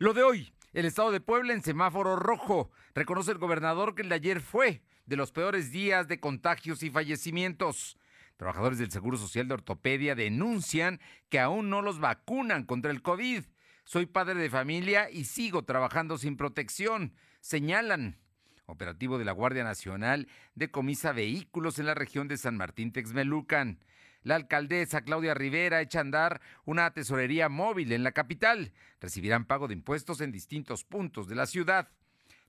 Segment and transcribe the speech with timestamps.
[0.00, 2.70] Lo de hoy, el estado de Puebla en semáforo rojo.
[2.94, 6.88] Reconoce el gobernador que el de ayer fue de los peores días de contagios y
[6.88, 7.98] fallecimientos.
[8.38, 13.44] Trabajadores del Seguro Social de Ortopedia denuncian que aún no los vacunan contra el COVID.
[13.84, 17.12] Soy padre de familia y sigo trabajando sin protección,
[17.42, 18.16] señalan.
[18.64, 23.80] Operativo de la Guardia Nacional decomisa vehículos en la región de San Martín Texmelucan.
[24.22, 28.72] La alcaldesa Claudia Rivera echa a andar una tesorería móvil en la capital.
[29.00, 31.88] Recibirán pago de impuestos en distintos puntos de la ciudad.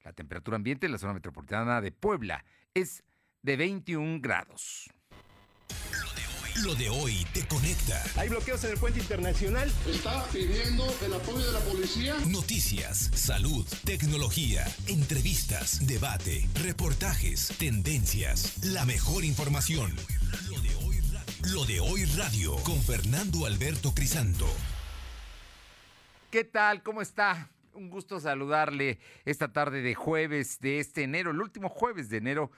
[0.04, 3.04] La temperatura ambiente en la zona metropolitana de Puebla es
[3.42, 4.90] de 21 grados.
[6.64, 8.03] Lo de hoy te conecta.
[8.17, 9.72] Hay bloqueos en el puente internacional.
[9.88, 12.16] Está pidiendo el apoyo de la policía.
[12.28, 19.95] Noticias, salud, tecnología, entrevistas, debate, reportajes, tendencias, la mejor información.
[20.50, 20.80] Lo de hoy
[21.50, 24.45] Lo de hoy radio con Fernando Alberto Crisanto.
[26.30, 26.84] ¿Qué tal?
[26.84, 27.50] ¿Cómo está?
[27.73, 32.52] Un gusto saludarle esta tarde de jueves de este enero, el último jueves de enero.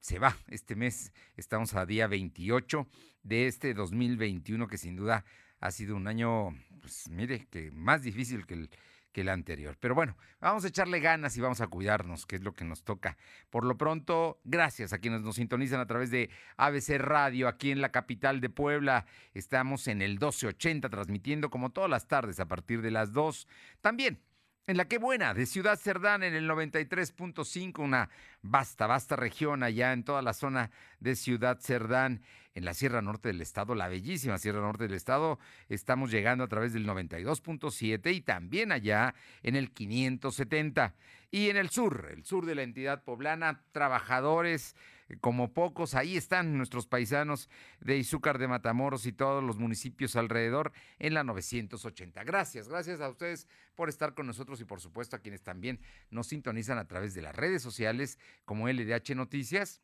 [0.00, 2.88] Se va este mes, estamos a día 28
[3.22, 5.24] de este 2021 que sin duda
[5.60, 6.48] ha sido un año,
[6.80, 8.70] pues mire, que más difícil que el,
[9.16, 9.78] que el anterior.
[9.80, 12.84] Pero bueno, vamos a echarle ganas y vamos a cuidarnos, que es lo que nos
[12.84, 13.16] toca.
[13.48, 16.28] Por lo pronto, gracias a quienes nos sintonizan a través de
[16.58, 19.06] ABC Radio aquí en la capital de Puebla.
[19.32, 23.48] Estamos en el 1280 transmitiendo como todas las tardes a partir de las 2.
[23.80, 24.20] También
[24.66, 28.08] en la que buena, de Ciudad Cerdán en el 93.5, una
[28.42, 32.22] vasta, vasta región allá en toda la zona de Ciudad Cerdán,
[32.54, 35.38] en la Sierra Norte del Estado, la bellísima Sierra Norte del Estado.
[35.68, 40.94] Estamos llegando a través del 92.7 y también allá en el 570.
[41.30, 44.74] Y en el sur, el sur de la entidad poblana, trabajadores
[45.20, 45.94] como pocos.
[45.94, 51.22] Ahí están nuestros paisanos de Izúcar de Matamoros y todos los municipios alrededor en la
[51.24, 52.24] 980.
[52.24, 56.26] Gracias, gracias a ustedes por estar con nosotros y por supuesto a quienes también nos
[56.28, 59.80] sintonizan a través de las redes sociales como LDH Noticias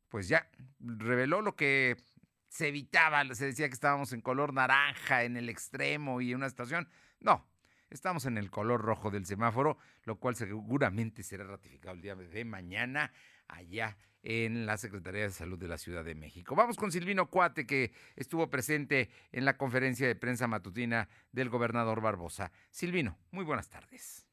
[0.09, 1.97] pues ya reveló lo que
[2.49, 6.47] se evitaba, se decía que estábamos en color naranja en el extremo y en una
[6.47, 6.89] estación.
[7.21, 7.47] No,
[7.91, 12.45] Estamos en el color rojo del semáforo, lo cual seguramente será ratificado el día de
[12.45, 13.13] mañana
[13.47, 16.57] allá en la Secretaría de Salud de la Ciudad de México.
[16.57, 22.01] Vamos con Silvino Cuate, que estuvo presente en la conferencia de prensa matutina del gobernador
[22.01, 22.51] Barbosa.
[22.71, 24.26] Silvino, muy buenas tardes.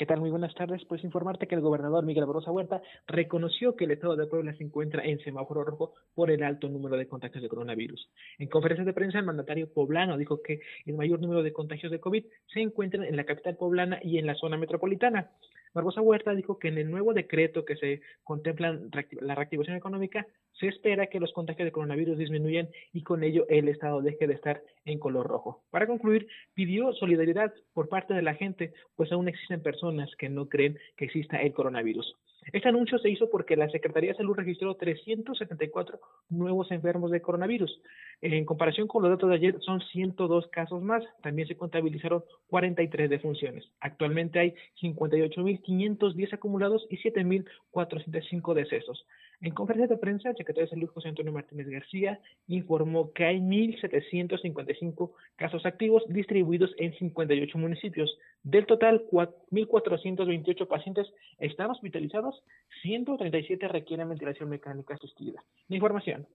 [0.00, 0.18] ¿Qué tal?
[0.18, 0.82] Muy buenas tardes.
[0.86, 4.64] Pues informarte que el gobernador Miguel Barrosa Huerta reconoció que el estado de Puebla se
[4.64, 8.08] encuentra en semáforo rojo por el alto número de contagios de coronavirus.
[8.38, 12.00] En conferencia de prensa, el mandatario poblano dijo que el mayor número de contagios de
[12.00, 15.32] COVID se encuentran en la capital poblana y en la zona metropolitana.
[15.72, 18.78] Barbosa Huerta dijo que en el nuevo decreto que se contempla
[19.20, 23.68] la reactivación económica, se espera que los contagios de coronavirus disminuyan y con ello el
[23.68, 25.64] Estado deje de estar en color rojo.
[25.70, 30.48] Para concluir, pidió solidaridad por parte de la gente, pues aún existen personas que no
[30.48, 32.16] creen que exista el coronavirus.
[32.52, 37.80] Este anuncio se hizo porque la Secretaría de Salud registró 374 nuevos enfermos de coronavirus.
[38.22, 41.04] En comparación con los datos de ayer, son 102 casos más.
[41.22, 43.64] También se contabilizaron 43 defunciones.
[43.80, 49.06] Actualmente hay 58.510 acumulados y 7.405 decesos.
[49.42, 53.38] En conferencia de prensa, el secretario de Salud José Antonio Martínez García informó que hay
[53.38, 58.18] 1.755 casos activos distribuidos en 58 municipios.
[58.42, 61.06] Del total, 1.428 pacientes
[61.38, 62.42] están hospitalizados,
[62.82, 65.42] 137 requieren ventilación mecánica asistida.
[65.70, 66.26] Información.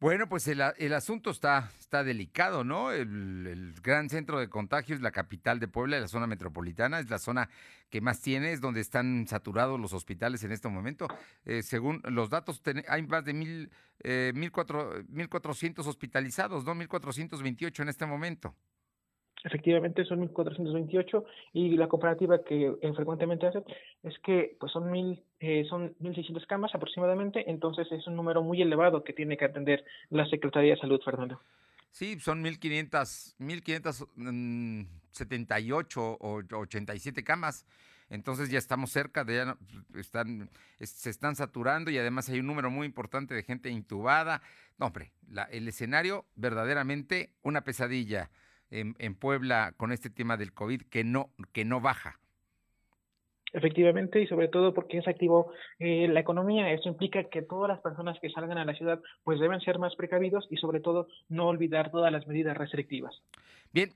[0.00, 0.60] Bueno, pues el,
[0.92, 1.72] asunto está,
[2.04, 2.92] delicado, ¿no?
[2.92, 7.18] El, gran centro de contagio es la capital de Puebla, la zona metropolitana, es la
[7.18, 7.50] zona
[7.90, 11.08] que más tiene, es donde están saturados los hospitales en este momento.
[11.44, 13.70] Eh, según los datos, hay más de mil,
[14.04, 16.76] eh, mil, cuatro, mil cuatrocientos hospitalizados, ¿no?
[16.76, 18.54] Mil cuatrocientos veintiocho en este momento.
[19.44, 23.62] Efectivamente son 1428 y la comparativa que frecuentemente hacen
[24.02, 28.60] es que pues son mil eh, son 1600 camas aproximadamente, entonces es un número muy
[28.60, 31.40] elevado que tiene que atender la Secretaría de Salud, Fernando.
[31.92, 37.64] Sí, son 1500 1578 o 87 camas.
[38.10, 39.56] Entonces ya estamos cerca de ya
[39.94, 40.50] están
[40.80, 44.42] se están saturando y además hay un número muy importante de gente intubada.
[44.78, 48.30] No, hombre, la, el escenario verdaderamente una pesadilla.
[48.70, 52.18] En, en Puebla con este tema del COVID que no, que no baja.
[53.52, 56.70] Efectivamente, y sobre todo porque es activo eh, la economía.
[56.72, 59.96] Eso implica que todas las personas que salgan a la ciudad pues deben ser más
[59.96, 63.22] precavidos y sobre todo no olvidar todas las medidas restrictivas.
[63.72, 63.90] Bien,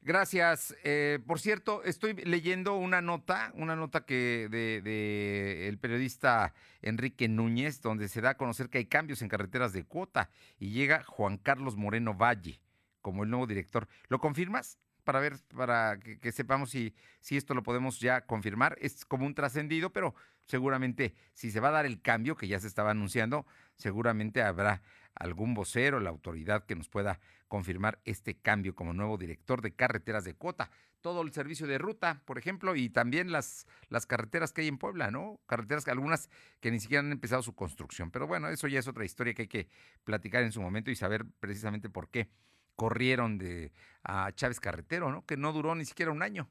[0.00, 0.74] gracias.
[0.84, 7.28] Eh, por cierto, estoy leyendo una nota, una nota que de, de, el periodista Enrique
[7.28, 11.04] Núñez, donde se da a conocer que hay cambios en carreteras de cuota y llega
[11.04, 12.58] Juan Carlos Moreno Valle
[13.04, 13.86] como el nuevo director.
[14.08, 14.78] ¿Lo confirmas?
[15.04, 18.76] para ver, para que, sepamos si, si esto lo podemos ya confirmar.
[18.80, 20.14] Es como un trascendido, pero
[20.46, 23.46] seguramente si se va a dar el cambio que ya se estaba anunciando,
[23.76, 24.82] seguramente habrá
[25.14, 30.24] algún vocero, la autoridad que nos pueda confirmar este cambio como nuevo director de carreteras
[30.24, 30.70] de cuota.
[31.02, 34.78] Todo el servicio de ruta, por ejemplo, y también las, las carreteras que hay en
[34.78, 35.38] Puebla, ¿no?
[35.46, 36.30] Carreteras que algunas
[36.60, 38.10] que ni siquiera han empezado su construcción.
[38.10, 39.68] Pero bueno, eso ya es otra historia que hay que
[40.04, 42.30] platicar en su momento y saber precisamente por qué
[42.76, 43.72] corrieron de
[44.02, 45.24] a Chávez Carretero, ¿no?
[45.24, 46.48] Que no duró ni siquiera un año.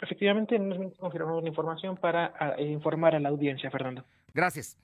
[0.00, 4.04] Efectivamente, nos confirmamos la información para informar a la audiencia, Fernando.
[4.34, 4.78] Gracias.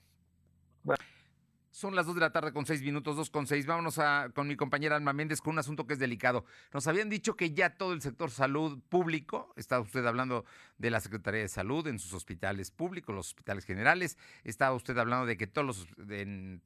[1.72, 3.64] Son las 2 de la tarde con 6 minutos, 2 con 6.
[3.64, 6.44] Vámonos a, con mi compañera Alma Méndez con un asunto que es delicado.
[6.74, 10.44] Nos habían dicho que ya todo el sector salud público, está usted hablando
[10.76, 15.24] de la Secretaría de Salud en sus hospitales públicos, los hospitales generales, estaba usted hablando
[15.24, 15.86] de que todos los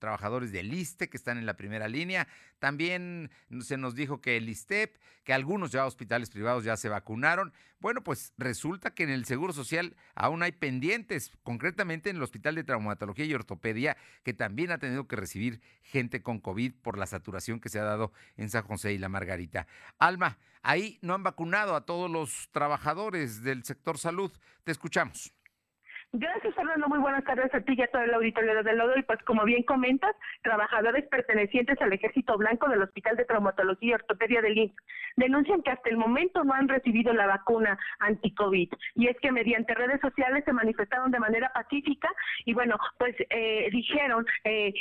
[0.00, 2.26] trabajadores del ISTE que están en la primera línea,
[2.58, 3.30] también
[3.60, 7.52] se nos dijo que el ISTEP, que algunos ya hospitales privados ya se vacunaron.
[7.78, 12.54] Bueno, pues resulta que en el Seguro Social aún hay pendientes, concretamente en el Hospital
[12.54, 17.06] de Traumatología y Ortopedia, que también ha tenido que recibir gente con COVID por la
[17.06, 19.66] saturación que se ha dado en San José y la Margarita.
[19.98, 24.32] Alma, ahí no han vacunado a todos los trabajadores del sector salud.
[24.64, 25.32] Te escuchamos.
[26.18, 26.88] Gracias, Fernando.
[26.88, 28.96] Muy buenas tardes a ti y a todo el auditorio de Lodo.
[28.96, 33.92] Y pues, como bien comentas, trabajadores pertenecientes al Ejército Blanco del Hospital de Traumatología y
[33.92, 34.74] Ortopedia del INSS
[35.16, 38.72] denuncian que hasta el momento no han recibido la vacuna anti-COVID.
[38.94, 42.10] Y es que mediante redes sociales se manifestaron de manera pacífica
[42.46, 44.24] y, bueno, pues eh, dijeron.
[44.44, 44.72] Eh,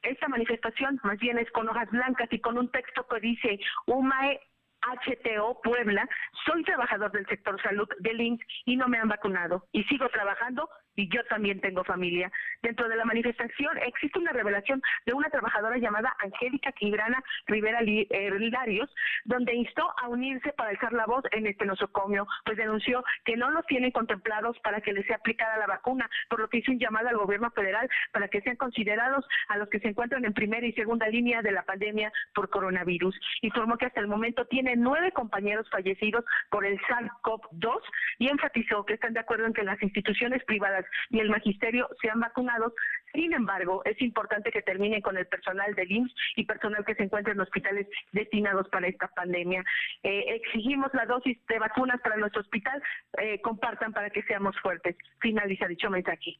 [0.00, 4.40] esta manifestación más bien es con hojas blancas y con un texto que dice UMAE
[4.82, 6.08] HTO Puebla,
[6.46, 10.68] soy trabajador del sector salud del INSS y no me han vacunado y sigo trabajando
[10.98, 12.30] y yo también tengo familia.
[12.60, 18.92] Dentro de la manifestación existe una revelación de una trabajadora llamada Angélica Quibrana Rivera Larios,
[19.24, 23.50] donde instó a unirse para alzar la voz en este nosocomio, pues denunció que no
[23.50, 26.80] los tienen contemplados para que les sea aplicada la vacuna, por lo que hizo un
[26.80, 30.66] llamado al gobierno federal para que sean considerados a los que se encuentran en primera
[30.66, 33.18] y segunda línea de la pandemia por coronavirus.
[33.42, 37.80] Informó que hasta el momento tiene nueve compañeros fallecidos por el SARS-CoV-2
[38.18, 42.20] y enfatizó que están de acuerdo en que las instituciones privadas y el magisterio sean
[42.20, 42.72] vacunados.
[43.12, 47.04] Sin embargo, es importante que terminen con el personal del IMSS y personal que se
[47.04, 49.64] encuentra en hospitales destinados para esta pandemia.
[50.02, 52.82] Eh, exigimos la dosis de vacunas para nuestro hospital.
[53.18, 54.96] Eh, compartan para que seamos fuertes.
[55.20, 56.36] Finaliza dicho mensaje.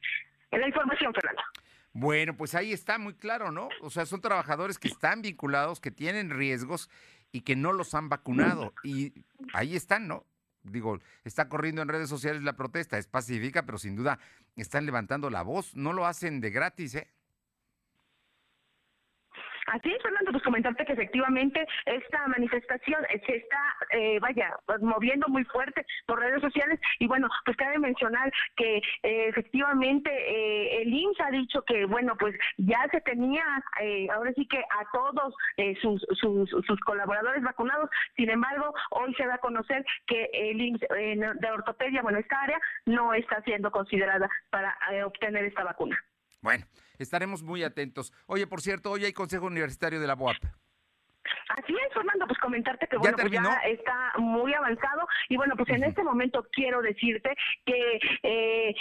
[0.51, 1.43] En la información, Fernanda.
[1.93, 3.69] Bueno, pues ahí está muy claro, ¿no?
[3.81, 6.91] O sea, son trabajadores que están vinculados, que tienen riesgos
[7.33, 8.73] y que no los han vacunado.
[8.85, 9.13] Y
[9.53, 10.25] ahí están, ¿no?
[10.71, 14.19] Digo, está corriendo en redes sociales la protesta, es pacífica, pero sin duda
[14.57, 17.09] están levantando la voz, no lo hacen de gratis, ¿eh?
[19.69, 23.61] Así es, Fernando, pues comentarte que efectivamente esta manifestación eh, se está,
[23.93, 29.29] eh, vaya, moviendo muy fuerte por redes sociales y bueno, pues cabe mencionar que eh,
[29.29, 30.11] efectivamente
[30.83, 33.45] el IMSS ha dicho que, bueno, pues ya se tenía,
[34.15, 35.35] ahora sí que a todos
[35.81, 40.89] sus, sus, sus, colaboradores vacunados, sin embargo, hoy se da a conocer que el IMSS
[40.89, 45.99] de ortopedia, bueno, esta área no está siendo considerada para obtener esta vacuna.
[46.41, 46.65] Bueno,
[46.99, 48.13] estaremos muy atentos.
[48.27, 50.37] Oye, por cierto, hoy hay Consejo Universitario de la BOAP.
[51.49, 55.69] Así es, Fernando, pues comentarte que bueno, pues ya está muy avanzado y bueno, pues
[55.71, 57.35] en este momento quiero decirte
[57.67, 58.75] que eh,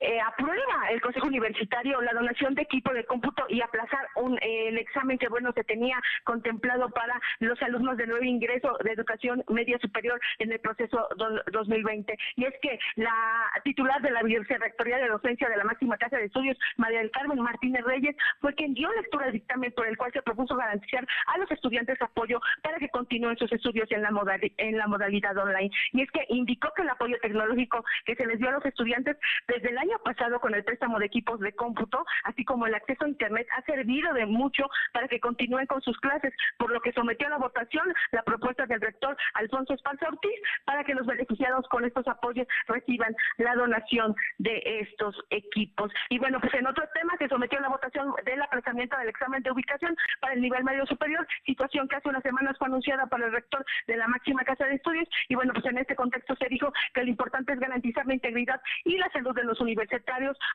[0.00, 4.68] eh, aprueba el Consejo Universitario la donación de equipo de cómputo y aplazar un, eh,
[4.68, 9.44] el examen que bueno se tenía contemplado para los alumnos de nuevo ingreso de educación
[9.48, 11.08] media superior en el proceso
[11.52, 12.16] 2020.
[12.36, 16.26] Y es que la titular de la Vicerrectoría de Docencia de la máxima casa de
[16.26, 20.12] estudios, María del Carmen Martínez Reyes, fue quien dio lectura al dictamen por el cual
[20.12, 24.10] se propuso garantizar a los estudiantes apoyo para que continúen sus estudios en la,
[24.58, 25.70] en la modalidad online.
[25.92, 29.16] Y es que indicó que el apoyo tecnológico que se les dio a los estudiantes
[29.46, 32.74] desde el año año pasado con el préstamo de equipos de cómputo, así como el
[32.74, 36.80] acceso a Internet, ha servido de mucho para que continúen con sus clases, por lo
[36.80, 41.06] que sometió a la votación la propuesta del rector Alfonso Esparza Ortiz para que los
[41.06, 45.90] beneficiados con estos apoyos reciban la donación de estos equipos.
[46.10, 49.42] Y bueno, pues en otro tema se sometió a la votación del aplazamiento del examen
[49.42, 53.22] de ubicación para el nivel medio superior, situación que hace unas semanas fue anunciada por
[53.22, 56.48] el rector de la máxima casa de estudios y bueno, pues en este contexto se
[56.48, 59.77] dijo que lo importante es garantizar la integridad y la salud de los universitarios,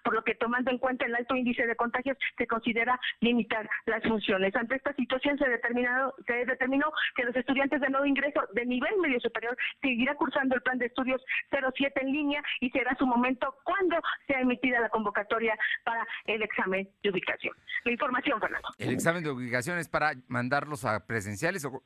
[0.03, 4.03] por lo que tomando en cuenta el alto índice de contagios se considera limitar las
[4.03, 4.55] funciones.
[4.55, 8.97] Ante esta situación se determinado se determinó que los estudiantes de nuevo ingreso de nivel
[8.97, 13.55] medio superior seguirá cursando el plan de estudios 07 en línea y será su momento
[13.63, 17.55] cuando sea emitida la convocatoria para el examen de ubicación.
[17.85, 18.69] La información, Fernando.
[18.77, 21.83] El examen de ubicación es para mandarlos a presenciales o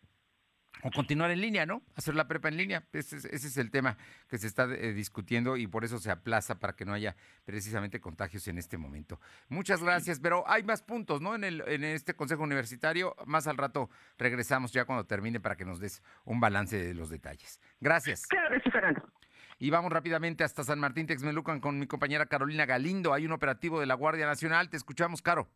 [0.84, 1.81] o continuar en línea, ¿no?
[1.96, 2.84] Hacer la prepa en línea.
[2.93, 3.98] Ese es, el tema
[4.29, 7.15] que se está eh, discutiendo y por eso se aplaza para que no haya
[7.46, 9.19] precisamente contagios en este momento.
[9.50, 11.36] Muchas gracias, pero hay más puntos, ¿no?
[11.36, 13.15] En, el, en este Consejo Universitario.
[13.25, 17.10] Más al rato regresamos ya cuando termine para que nos des un balance de los
[17.10, 17.60] detalles.
[17.79, 18.25] Gracias.
[18.27, 19.12] Claro, Fernando.
[19.60, 23.13] Y vamos rápidamente hasta San Martín Texmelucan con mi compañera Carolina Galindo.
[23.13, 24.69] Hay un operativo de la Guardia Nacional.
[24.69, 25.50] Te escuchamos, Caro.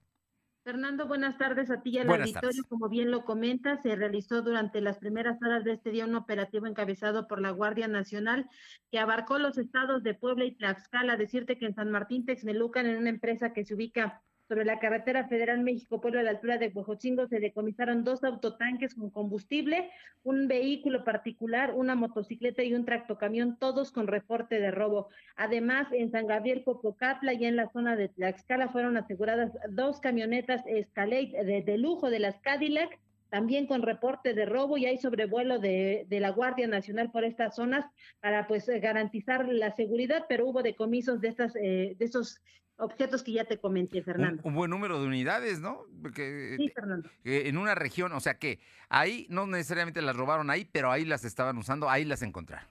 [0.63, 2.63] Fernando, buenas tardes a ti y al auditorio.
[2.69, 6.67] Como bien lo comenta, se realizó durante las primeras horas de este día un operativo
[6.67, 8.47] encabezado por la Guardia Nacional
[8.91, 11.17] que abarcó los estados de Puebla y Tlaxcala.
[11.17, 15.29] Decirte que en San Martín Texmelucan, en una empresa que se ubica sobre la carretera
[15.29, 19.89] federal México-Puebla a la altura de Huejotzingo se decomisaron dos autotanques con combustible,
[20.25, 25.07] un vehículo particular, una motocicleta y un tractocamión, todos con reporte de robo.
[25.37, 30.63] Además, en San Gabriel Popocatla y en la zona de Tlaxcala fueron aseguradas dos camionetas
[30.67, 36.05] Escalade de, lujo de las Cadillac también con reporte de robo y hay sobrevuelo de,
[36.09, 37.85] de, la Guardia Nacional por estas zonas
[38.19, 42.41] para pues garantizar la seguridad, pero hubo decomisos de estas eh, de esos
[42.81, 44.41] objetos que ya te comenté, Fernando.
[44.43, 45.85] Un, buen número de unidades, ¿no?
[46.01, 47.09] Porque, sí, Fernando.
[47.23, 48.59] en una región, o sea que
[48.89, 52.67] ahí no necesariamente las robaron ahí, pero ahí las estaban usando, ahí las encontraron.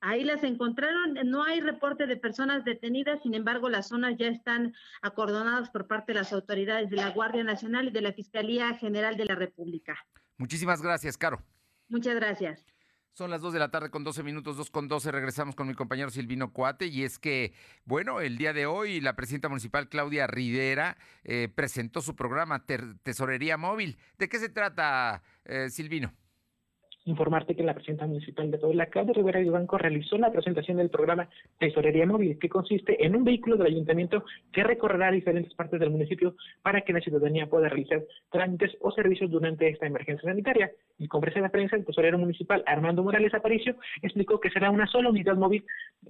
[0.00, 4.74] Ahí las encontraron, no hay reporte de personas detenidas, sin embargo las zonas ya están
[5.00, 9.16] acordonadas por parte de las autoridades de la Guardia Nacional y de la Fiscalía General
[9.16, 9.96] de la República.
[10.36, 11.40] Muchísimas gracias, Caro.
[11.88, 12.73] Muchas gracias.
[13.14, 15.12] Son las 2 de la tarde con 12 minutos, 2 con 12.
[15.12, 16.86] Regresamos con mi compañero Silvino Cuate.
[16.86, 17.52] Y es que,
[17.84, 22.64] bueno, el día de hoy la presidenta municipal Claudia Rivera eh, presentó su programa
[23.04, 23.98] Tesorería Móvil.
[24.18, 26.12] ¿De qué se trata, eh, Silvino?
[27.04, 30.90] Informarte que la presidenta municipal de Puebla, Claudia Rivera y Banco, realizó la presentación del
[30.90, 35.90] programa Tesorería Móvil, que consiste en un vehículo del ayuntamiento que recorrerá diferentes partes del
[35.90, 40.70] municipio para que la ciudadanía pueda realizar trámites o servicios durante esta emergencia sanitaria.
[40.98, 45.10] En conferencia de prensa, el tesorero municipal Armando Morales Aparicio explicó que será una sola
[45.10, 45.64] unidad móvil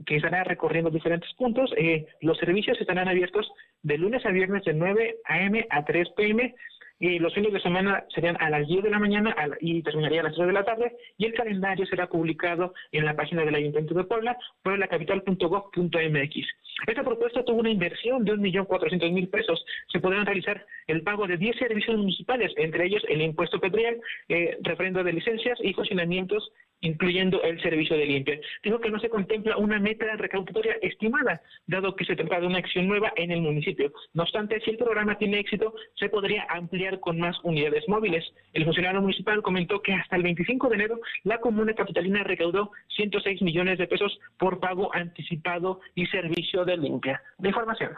[0.07, 1.73] que estará recorriendo diferentes puntos.
[1.77, 3.51] Eh, los servicios estarán abiertos
[3.83, 5.67] de lunes a viernes de 9 a.m.
[5.71, 6.55] a 3 p.m
[7.01, 10.35] los fines de semana serían a las 10 de la mañana y terminaría a las
[10.35, 14.05] 3 de la tarde y el calendario será publicado en la página del Ayuntamiento de
[14.05, 16.47] Puebla, pueblacapital.gov.mx.
[16.87, 19.65] Esta propuesta tuvo una inversión de 1.400.000 pesos.
[19.93, 24.59] Se podrán realizar el pago de 10 servicios municipales, entre ellos el impuesto petrial, eh,
[24.63, 26.53] refrendo de licencias y funcionamientos
[26.85, 28.39] incluyendo el servicio de limpia.
[28.63, 32.59] Dijo que no se contempla una meta recaudatoria estimada, dado que se trata de una
[32.59, 33.93] acción nueva en el municipio.
[34.13, 38.25] No obstante, si el programa tiene éxito, se podría ampliar con más unidades móviles.
[38.53, 43.43] El funcionario municipal comentó que hasta el 25 de enero la comuna capitalina recaudó 106
[43.43, 47.23] millones de pesos por pago anticipado y servicio de limpia.
[47.39, 47.93] De información.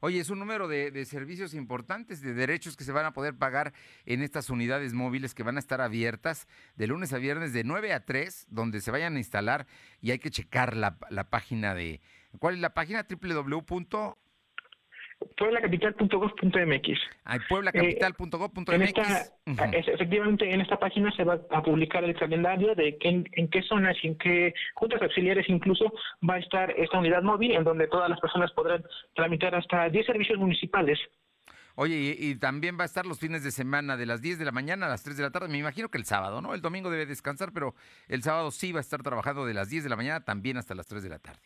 [0.00, 3.34] Oye, es un número de, de, servicios importantes, de derechos que se van a poder
[3.34, 3.72] pagar
[4.06, 7.92] en estas unidades móviles que van a estar abiertas de lunes a viernes de 9
[7.92, 9.66] a 3, donde se vayan a instalar
[10.00, 12.00] y hay que checar la, la página de...
[12.38, 13.06] ¿Cuál es la página?
[13.08, 14.16] www
[15.36, 16.98] pueblacapital.gov.mx.
[17.24, 19.32] Ay, pueblacapital.gov.mx.
[19.46, 23.96] Eh, efectivamente, en esta página se va a publicar el calendario de en, qué zonas
[24.02, 25.92] y en qué juntas auxiliares incluso
[26.28, 30.06] va a estar esta unidad móvil, en donde todas las personas podrán tramitar hasta 10
[30.06, 30.98] servicios municipales.
[31.80, 34.44] Oye, y, y, también va a estar los fines de semana de las 10 de
[34.44, 35.46] la mañana a las 3 de la tarde.
[35.46, 36.52] Me imagino que el sábado, ¿no?
[36.52, 37.76] El domingo debe descansar, pero
[38.08, 40.74] el sábado sí va a estar trabajando de las 10 de la mañana también hasta
[40.74, 41.40] las 3 de la tarde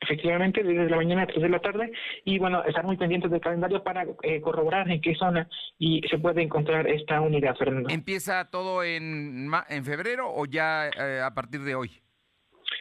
[0.00, 1.90] efectivamente desde la mañana a 3 de la tarde
[2.24, 5.48] y bueno, estar muy pendientes del calendario para eh, corroborar en qué zona
[5.80, 7.88] y se puede encontrar esta unidad, Fernando.
[7.90, 11.90] ¿Empieza todo en, en febrero o ya eh, a partir de hoy?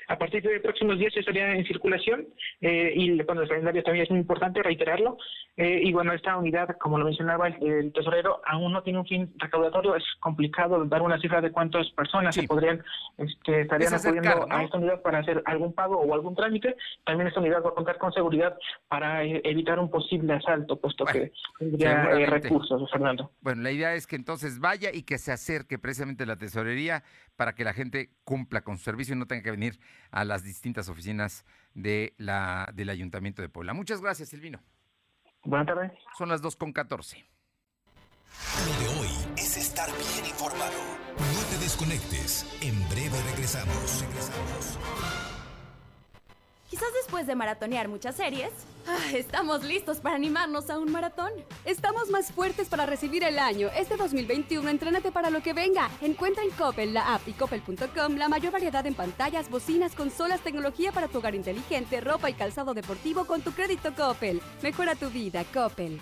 [0.08, 2.28] A partir de próximos días estaría en circulación
[2.62, 5.18] eh, y bueno, el calendario también es muy importante reiterarlo.
[5.58, 9.34] Eh, y bueno, esta unidad, como lo mencionaba el, tesorero, aún no tiene un fin
[9.38, 9.96] recaudatorio.
[9.96, 12.84] Es complicado dar una cifra de cuántas personas se podrían
[13.18, 16.76] este, estarían acudiendo a esta unidad para hacer algún pago o algún trámite.
[17.06, 18.58] También esta unidad va a contar con seguridad
[18.88, 23.32] para eh, evitar un posible asalto, puesto que tendría recursos, Fernando.
[23.42, 27.04] Bueno, la idea es que entonces vaya y que se acerque precisamente la tesorería
[27.36, 29.80] para que la gente cumpla con su servicio y no tenga que venir
[30.12, 33.74] a las distintas oficinas de la, del Ayuntamiento de Puebla.
[33.74, 34.62] Muchas gracias, Silvino.
[35.44, 35.92] Buenas tardes.
[36.18, 37.26] Son las 2 con 14.
[38.66, 40.74] Lo de hoy es estar bien informado.
[41.18, 42.46] No te desconectes.
[42.62, 44.02] En breve regresamos.
[44.02, 45.25] Regresamos.
[46.70, 48.52] Quizás después de maratonear muchas series,
[48.88, 51.32] ah, estamos listos para animarnos a un maratón.
[51.64, 53.70] Estamos más fuertes para recibir el año.
[53.78, 55.90] Este 2021, entrénate para lo que venga.
[56.02, 60.92] Encuentra en Coppel, la app y coppel.com la mayor variedad en pantallas, bocinas, consolas, tecnología
[60.92, 64.42] para tu hogar inteligente, ropa y calzado deportivo con tu crédito Coppel.
[64.64, 66.02] Mejora tu vida, Coppel.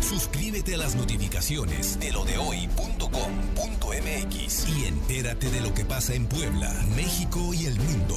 [0.00, 7.54] Suscríbete a las notificaciones de lodehoy.com.mx y entérate de lo que pasa en Puebla, México
[7.54, 8.16] y el mundo.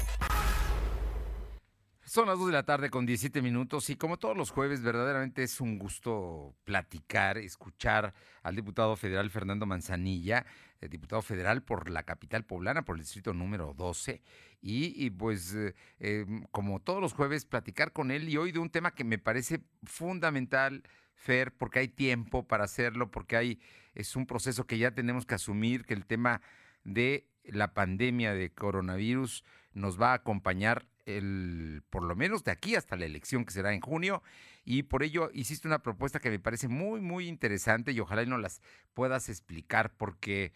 [2.04, 5.42] Son las 2 de la tarde con 17 minutos y como todos los jueves, verdaderamente
[5.42, 10.46] es un gusto platicar, escuchar al diputado federal Fernando Manzanilla,
[10.80, 14.22] el diputado federal por la capital poblana, por el distrito número 12.
[14.62, 18.70] Y, pues, eh, em, como todos los jueves, platicar con él y hoy de un
[18.70, 20.84] tema que me parece fundamental,
[21.16, 23.60] Fer, porque hay tiempo para hacerlo, porque hay
[23.96, 26.42] es un proceso que ya tenemos que asumir, que el tema
[26.84, 32.76] de la pandemia de coronavirus nos va a acompañar el, por lo menos de aquí
[32.76, 34.22] hasta la elección que será en junio.
[34.64, 38.28] Y por ello hiciste una propuesta que me parece muy, muy interesante y ojalá y
[38.28, 38.62] nos las
[38.94, 40.54] puedas explicar porque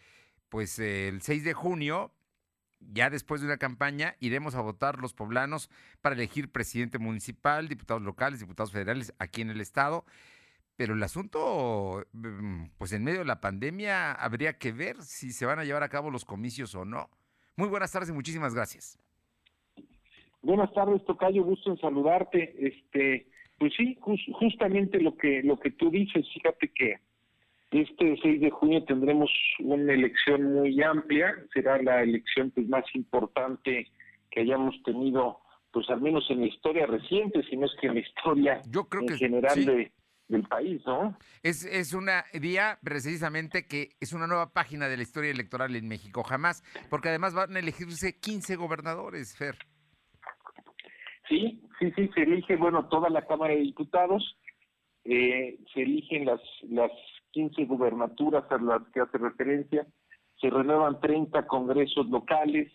[0.50, 2.12] pues el 6 de junio,
[2.80, 5.69] ya después de una campaña, iremos a votar los poblanos
[6.02, 10.06] para elegir presidente municipal, diputados locales, diputados federales aquí en el estado.
[10.80, 15.46] Pero el asunto, mm, pues en medio de la pandemia, habría que ver si se
[15.46, 17.10] van a llevar a cabo los comicios o no.
[17.58, 18.98] Muy buenas tardes y muchísimas gracias.
[20.42, 22.56] Buenas tardes, Tocayo, gusto en saludarte.
[22.65, 23.98] Este, pues sí,
[24.32, 26.96] justamente lo que lo que tú dices, fíjate que
[27.72, 33.92] este 6 de junio tendremos una elección muy amplia, será la elección pues más importante
[34.32, 35.39] que hayamos tenido,
[35.74, 38.86] pues al menos en la historia reciente, si no es que en la historia Yo
[38.86, 39.92] creo en general de
[40.30, 41.18] del país, ¿no?
[41.44, 45.88] Es, es una día precisamente que es una nueva página de la historia electoral en
[45.88, 49.58] México, jamás, porque además van a elegirse 15 gobernadores, Fer.
[51.28, 54.38] Sí, sí, sí, se elige, bueno, toda la Cámara de Diputados,
[55.04, 56.92] eh, se eligen las, las
[57.32, 59.86] 15 gubernaturas a las que hace referencia,
[60.39, 62.72] se renuevan 30 congresos locales,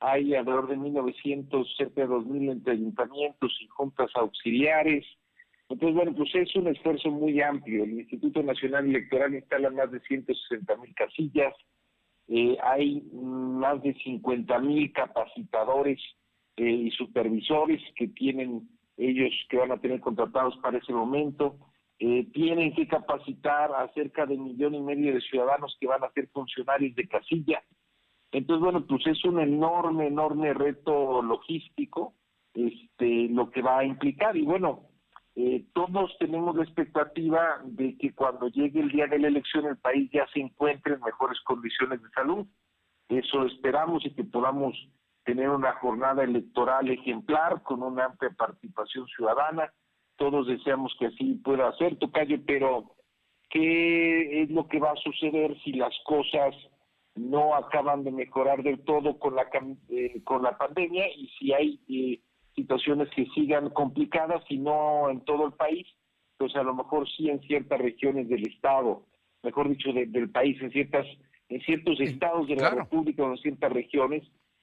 [0.00, 5.06] hay alrededor de 1.900, cerca de 2.000 entre ayuntamientos y juntas auxiliares,
[5.68, 7.84] entonces, bueno, pues es un esfuerzo muy amplio.
[7.84, 11.54] El Instituto Nacional Electoral instala más de 160 mil casillas,
[12.28, 16.00] eh, hay más de 50 mil capacitadores
[16.56, 21.56] eh, y supervisores que tienen ellos que van a tener contratados para ese momento.
[21.98, 26.02] Eh, tienen que capacitar a cerca de un millón y medio de ciudadanos que van
[26.02, 27.62] a ser funcionarios de casilla.
[28.32, 32.14] Entonces, bueno, pues es un enorme, enorme reto logístico
[32.52, 34.36] este, lo que va a implicar.
[34.36, 34.88] Y bueno,
[35.36, 39.76] eh, todos tenemos la expectativa de que cuando llegue el día de la elección el
[39.76, 42.46] país ya se encuentre en mejores condiciones de salud.
[43.08, 44.76] Eso esperamos y que podamos
[45.24, 49.72] tener una jornada electoral ejemplar con una amplia participación ciudadana.
[50.16, 52.94] Todos deseamos que así pueda ser, Tocayo, pero
[53.50, 56.54] ¿qué es lo que va a suceder si las cosas
[57.16, 59.48] no acaban de mejorar del todo con la,
[59.88, 62.20] eh, con la pandemia y si hay eh,
[62.54, 65.86] situaciones que sigan complicadas y no en todo el país,
[66.36, 69.06] pues a lo mejor sí en ciertas regiones del Estado,
[69.42, 71.06] mejor dicho, del país, en ciertas
[71.48, 74.22] en ciertos estados de la República o en ciertas regiones,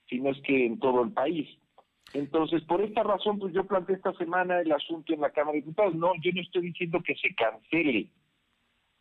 [0.09, 1.47] sino es que en todo el país.
[2.13, 5.61] Entonces, por esta razón, pues yo planteé esta semana el asunto en la Cámara de
[5.61, 5.95] Diputados.
[5.95, 8.09] No, yo no estoy diciendo que se cancele.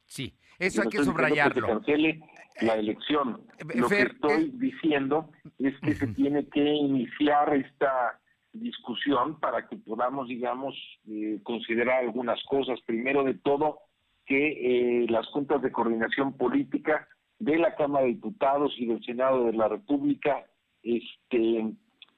[0.04, 1.54] Sí, eso hay que subrayarlo.
[1.54, 2.20] Que se cancele
[2.60, 3.40] la elección.
[3.58, 8.19] Eh, Lo que estoy diciendo es que se tiene que iniciar esta
[8.52, 10.74] discusión para que podamos, digamos,
[11.08, 12.80] eh, considerar algunas cosas.
[12.86, 13.80] Primero de todo,
[14.26, 17.08] que eh, las juntas de coordinación política
[17.38, 20.44] de la Cámara de Diputados y del Senado de la República
[20.82, 21.72] este,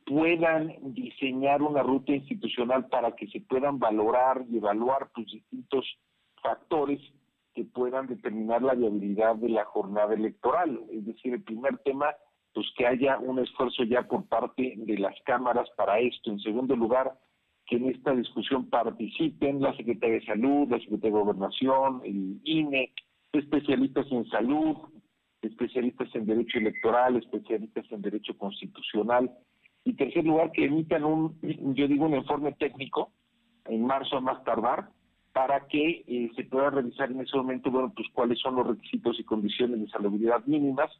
[0.04, 5.86] puedan diseñar una ruta institucional para que se puedan valorar y evaluar pues, distintos
[6.42, 7.00] factores
[7.54, 10.80] que puedan determinar la viabilidad de la jornada electoral.
[10.90, 12.14] Es decir, el primer tema,
[12.54, 16.30] pues que haya un esfuerzo ya por parte de las cámaras para esto.
[16.30, 17.12] En segundo lugar,
[17.66, 22.92] que en esta discusión participen la Secretaría de Salud, la Secretaría de Gobernación, el INE,
[23.32, 24.76] especialistas en salud,
[25.40, 29.30] especialistas en derecho electoral, especialistas en derecho constitucional.
[29.84, 31.38] Y tercer lugar, que emitan un,
[31.74, 33.12] yo digo, un informe técnico
[33.64, 34.90] en marzo a más tardar,
[35.32, 39.18] para que eh, se pueda revisar en ese momento, bueno, pues cuáles son los requisitos
[39.18, 40.90] y condiciones de salubridad mínimas,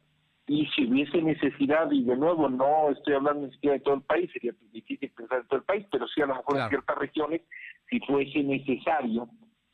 [0.47, 4.01] y si hubiese necesidad, y de nuevo no estoy hablando ni siquiera de todo el
[4.01, 6.97] país, sería difícil pensar en todo el país, pero sí a lo mejor en ciertas
[6.97, 7.41] regiones,
[7.89, 9.29] si fuese necesario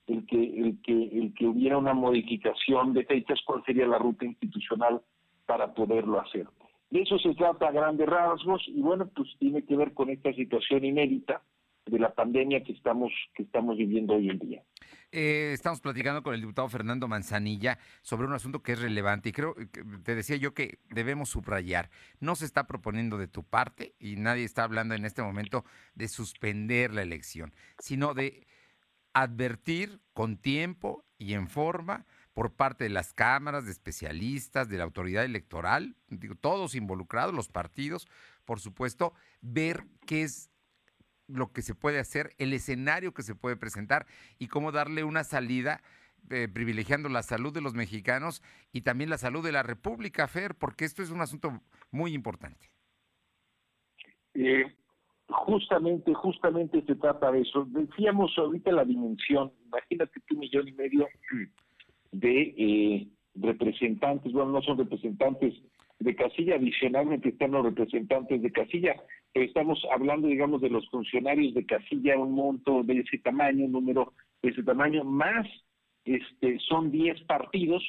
[0.08, 4.26] el que, el que, el que hubiera una modificación de fechas, cuál sería la ruta
[4.26, 5.02] institucional
[5.46, 6.48] para poderlo hacer.
[6.92, 10.34] De eso se trata a grandes rasgos y bueno, pues tiene que ver con esta
[10.34, 11.42] situación inédita
[11.90, 14.64] de la pandemia que estamos, que estamos viviendo hoy en día.
[15.12, 19.32] Eh, estamos platicando con el diputado Fernando Manzanilla sobre un asunto que es relevante y
[19.32, 21.90] creo que te decía yo que debemos subrayar.
[22.20, 26.08] No se está proponiendo de tu parte y nadie está hablando en este momento de
[26.08, 28.46] suspender la elección, sino de
[29.14, 34.84] advertir con tiempo y en forma por parte de las cámaras, de especialistas, de la
[34.84, 38.08] autoridad electoral, digo, todos involucrados, los partidos,
[38.46, 40.50] por supuesto, ver qué es
[41.30, 44.06] lo que se puede hacer, el escenario que se puede presentar
[44.38, 45.82] y cómo darle una salida
[46.30, 50.56] eh, privilegiando la salud de los mexicanos y también la salud de la República, Fer,
[50.56, 51.62] porque esto es un asunto
[51.92, 52.70] muy importante.
[54.34, 54.76] Eh,
[55.30, 57.66] Justamente, justamente se trata de eso.
[57.70, 61.08] Decíamos ahorita la dimensión, imagínate que un millón y medio
[62.12, 65.54] de eh, representantes, bueno, no son representantes
[66.00, 68.96] de casilla, adicionalmente están los representantes de casilla,
[69.34, 74.14] estamos hablando, digamos, de los funcionarios de casilla, un monto de ese tamaño, un número
[74.42, 75.48] de ese tamaño, más
[76.06, 77.84] este son 10 partidos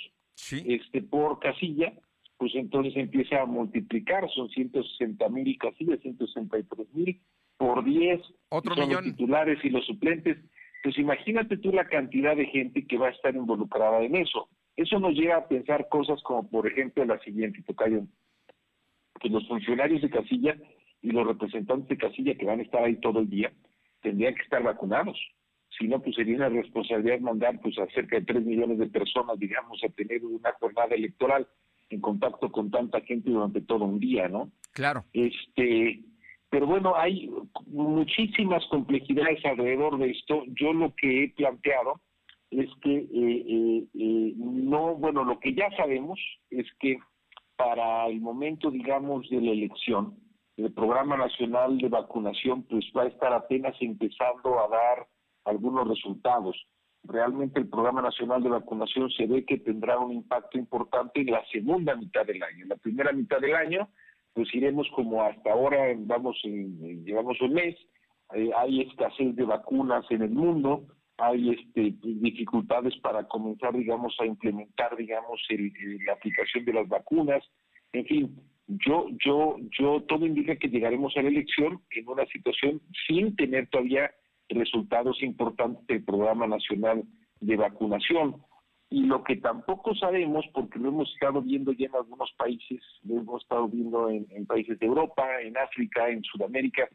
[0.66, 1.92] este por casilla,
[2.38, 7.20] pues entonces empieza a multiplicar, son 160 mil casillas, 163 mil
[7.58, 9.04] por 10, Otro son millón.
[9.04, 10.38] los titulares y los suplentes.
[10.82, 14.48] Pues imagínate tú la cantidad de gente que va a estar involucrada en eso.
[14.76, 18.04] Eso nos lleva a pensar cosas como, por ejemplo, la siguiente, Tocayo,
[19.20, 20.56] que los funcionarios de casilla
[21.02, 23.52] y los representantes de casilla que van a estar ahí todo el día
[24.02, 25.18] tendrían que estar vacunados.
[25.78, 29.38] Si no, pues sería una responsabilidad mandar pues a cerca de 3 millones de personas,
[29.38, 31.46] digamos, a tener una jornada electoral
[31.90, 34.50] en contacto con tanta gente durante todo un día, ¿no?
[34.72, 35.04] Claro.
[35.12, 36.00] Este,
[36.48, 37.30] pero bueno, hay
[37.66, 40.42] muchísimas complejidades alrededor de esto.
[40.48, 42.00] Yo lo que he planteado
[42.50, 46.18] es que eh, eh, eh, no, bueno, lo que ya sabemos
[46.50, 46.98] es que
[47.56, 50.16] para el momento, digamos, de la elección,
[50.64, 55.06] el Programa Nacional de Vacunación pues va a estar apenas empezando a dar
[55.44, 56.56] algunos resultados
[57.04, 61.44] realmente el Programa Nacional de Vacunación se ve que tendrá un impacto importante en la
[61.46, 62.62] segunda mitad del año.
[62.62, 63.88] En la primera mitad del año,
[64.32, 67.76] pues iremos como hasta ahora, vamos, llevamos un mes,
[68.34, 70.86] eh, hay escasez de vacunas en el mundo,
[71.18, 75.40] hay este, dificultades para comenzar, digamos, a implementar, digamos,
[76.06, 77.44] la aplicación de las vacunas,
[77.92, 78.40] en fin,
[78.78, 83.68] yo, yo, yo, todo indica que llegaremos a la elección en una situación sin tener
[83.68, 84.12] todavía
[84.48, 87.02] resultados importantes del programa nacional
[87.40, 88.36] de vacunación.
[88.88, 93.20] Y lo que tampoco sabemos, porque lo hemos estado viendo ya en algunos países, lo
[93.20, 96.88] hemos estado viendo en, países de Europa, en África, en Sudamérica,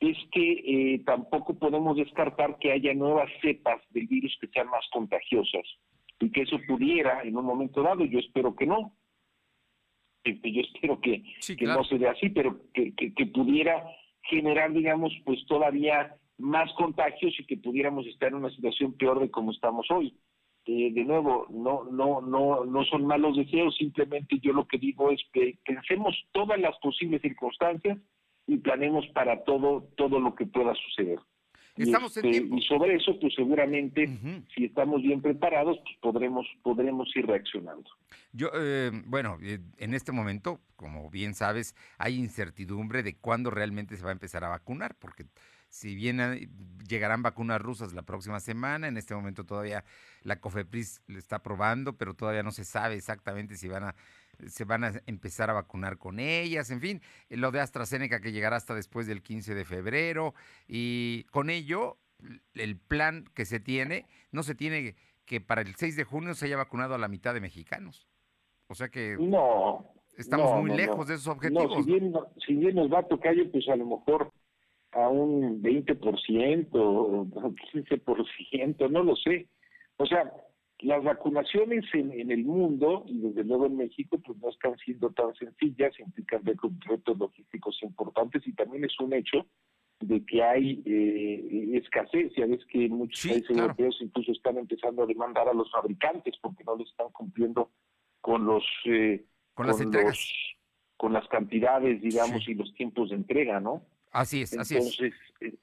[0.00, 0.52] es que
[0.94, 5.64] eh, tampoco podemos descartar que haya nuevas cepas del virus que sean más contagiosas
[6.18, 8.92] y que eso pudiera en un momento dado, yo espero que no,
[10.24, 11.22] este, yo espero que,
[11.56, 13.84] que no se dé así, pero que, que, pudiera
[14.22, 19.30] generar, digamos, pues todavía más contagios y que pudiéramos estar en una situación peor de
[19.30, 20.14] como estamos hoy.
[20.64, 25.10] Eh, de nuevo, no, no, no, no son malos deseos, simplemente yo lo que digo
[25.10, 27.98] es que pensemos todas las posibles circunstancias
[28.46, 31.18] y planemos para todo, todo lo que pueda suceder.
[31.76, 34.06] Estamos en este, y sobre eso, pues seguramente,
[34.54, 37.88] si estamos bien preparados, pues podremos, podremos ir reaccionando.
[38.32, 43.96] Yo, eh, bueno, eh, en este momento, como bien sabes, hay incertidumbre de cuándo realmente
[43.96, 45.24] se va a empezar a vacunar, porque
[45.70, 46.18] si bien
[46.86, 49.84] llegarán vacunas rusas la próxima semana, en este momento todavía
[50.22, 53.94] la COFEPRIS le está probando, pero todavía no se sabe exactamente si van a
[54.46, 58.56] se van a empezar a vacunar con ellas, en fin, lo de AstraZeneca que llegará
[58.56, 60.34] hasta después del 15 de febrero
[60.66, 61.98] y con ello
[62.54, 66.46] el plan que se tiene, no se tiene que para el 6 de junio se
[66.46, 68.06] haya vacunado a la mitad de mexicanos.
[68.68, 71.84] O sea que no, estamos muy lejos de esos objetivos.
[71.84, 72.12] si, bien,
[72.46, 74.32] si bien nos va a tocar, pues a lo mejor
[74.92, 79.48] a un 20% o 15%, no lo sé.
[79.96, 80.32] O sea,
[80.82, 85.34] las vacunaciones en, el mundo, y desde luego en México, pues no están siendo tan
[85.34, 89.46] sencillas, implican retos logísticos importantes y también es un hecho
[90.00, 92.32] de que hay eh, escasez.
[92.36, 96.64] Ya ves que muchos países europeos incluso están empezando a demandar a los fabricantes porque
[96.64, 97.70] no les están cumpliendo
[98.20, 98.64] con los...
[98.86, 100.18] Eh, con, las entregas.
[100.96, 103.82] con las cantidades, digamos, y los tiempos de entrega, ¿no?
[104.10, 105.00] Así es, así es.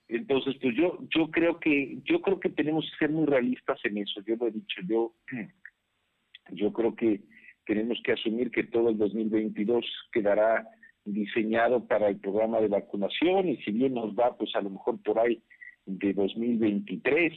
[0.08, 3.98] Entonces, pues yo, yo creo que, yo creo que tenemos que ser muy realistas en
[3.98, 4.22] eso.
[4.26, 5.14] Yo lo he dicho, yo,
[6.52, 7.22] yo creo que
[7.66, 10.68] tenemos que asumir que todo el 2022 quedará
[11.06, 15.02] diseñado para el programa de vacunación y si bien nos va, pues a lo mejor
[15.02, 15.42] por ahí
[15.86, 17.34] de 2023,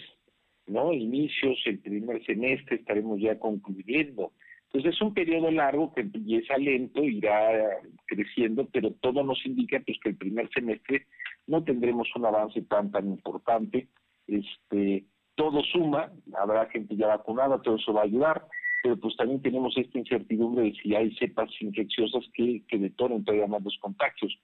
[0.66, 0.92] ¿no?
[0.92, 4.32] Inicios, el primer semestre estaremos ya concluyendo.
[4.72, 9.98] Entonces es un periodo largo que empieza lento, irá creciendo, pero todo nos indica pues
[10.02, 11.06] que el primer semestre
[11.46, 13.88] no tendremos un avance tan tan importante.
[14.26, 15.04] Este,
[15.34, 18.46] todo suma, habrá gente ya vacunada, todo eso va a ayudar,
[18.82, 23.46] pero pues también tenemos esta incertidumbre de si hay cepas infecciosas que, que detonen todavía
[23.46, 24.34] más los contagios.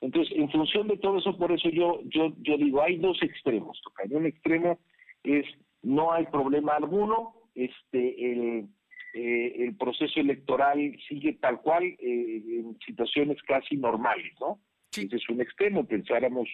[0.00, 3.80] Entonces, en función de todo eso, por eso yo yo yo digo, hay dos extremos.
[4.10, 4.78] Un extremo
[5.22, 5.44] es
[5.82, 8.68] no hay problema alguno, este el
[9.16, 14.58] eh, el proceso electoral sigue tal cual eh, en situaciones casi normales, ¿no?
[14.90, 16.48] Ese es un extremo, pensáramos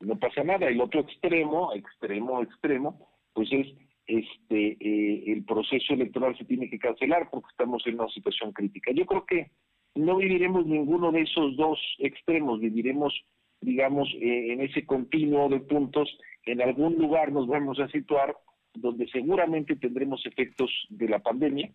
[0.00, 0.68] no pasa nada.
[0.68, 3.66] El otro extremo, extremo, extremo, pues es
[4.06, 8.90] este eh, el proceso electoral se tiene que cancelar porque estamos en una situación crítica.
[8.92, 9.50] Yo creo que
[9.94, 13.12] no viviremos ninguno de esos dos extremos, viviremos,
[13.60, 16.08] digamos, en ese continuo de puntos.
[16.46, 18.34] En algún lugar nos vamos a situar
[18.72, 21.70] donde seguramente tendremos efectos de la pandemia,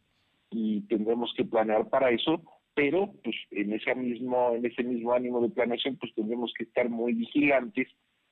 [0.53, 2.41] y tendremos que planear para eso,
[2.75, 6.89] pero pues en ese mismo en ese mismo ánimo de planeación pues tendremos que estar
[6.89, 7.87] muy vigilantes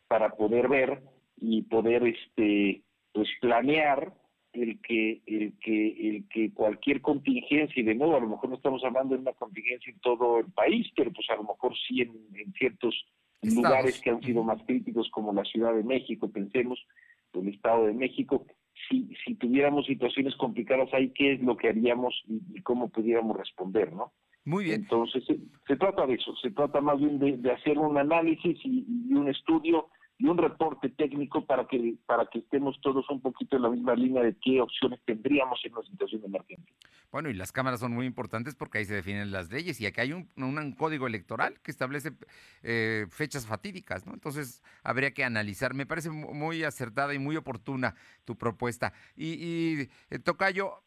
[0.08, 1.02] para poder ver
[1.38, 4.14] y poder este pues planear
[4.54, 8.56] el que el que el que cualquier contingencia y de nuevo a lo mejor no
[8.56, 12.02] estamos hablando de una contingencia en todo el país pero pues a lo mejor sí
[12.02, 12.96] en, en ciertos
[13.44, 16.80] lugares que han sido más críticos como la Ciudad de México pensemos
[17.34, 18.46] el Estado de México
[18.90, 23.94] si, si tuviéramos situaciones complicadas ahí, qué es lo que haríamos y, cómo pudiéramos responder,
[23.94, 24.12] ¿no?
[24.44, 24.82] Muy bien.
[24.82, 25.24] Entonces,
[25.68, 29.88] se, trata de eso, se trata más bien de, hacer un análisis y, un estudio
[30.22, 33.96] y un reporte técnico para que para que estemos todos un poquito en la misma
[33.96, 36.76] línea de qué opciones tendríamos en una situación de emergencia.
[37.12, 40.00] Bueno, y las cámaras son muy importantes porque ahí se definen las leyes y aquí
[40.00, 42.12] hay un, código electoral que establece
[42.62, 44.14] eh, fechas fatídicas, ¿no?
[44.14, 45.74] Entonces habría que analizar.
[45.74, 48.94] Me parece muy acertada y muy oportuna tu propuesta.
[49.16, 50.84] Y, y eh, Tocayo,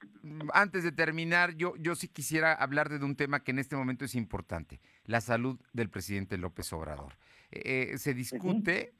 [0.52, 4.04] antes de terminar, yo, yo sí quisiera hablar de un tema que en este momento
[4.04, 7.16] es importante, la salud del presidente López Obrador.
[7.50, 8.94] Eh, se discute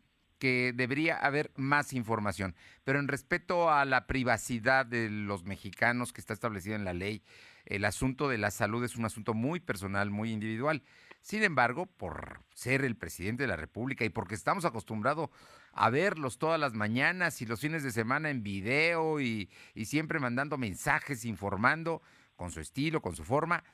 [0.44, 2.54] que debería haber más información.
[2.85, 7.22] Pero en respeto a la privacidad de los mexicanos que está establecido en la ley,
[7.64, 10.83] el asunto de la salud es un asunto muy personal, muy individual.
[11.22, 15.30] Sin embargo, por ser el presidente de la República y porque estamos acostumbrados
[15.72, 20.20] a verlos todas las mañanas y los fines de semana en video y, y siempre
[20.20, 22.02] mandando mensajes, informando
[22.37, 23.64] con su estilo, con su forma,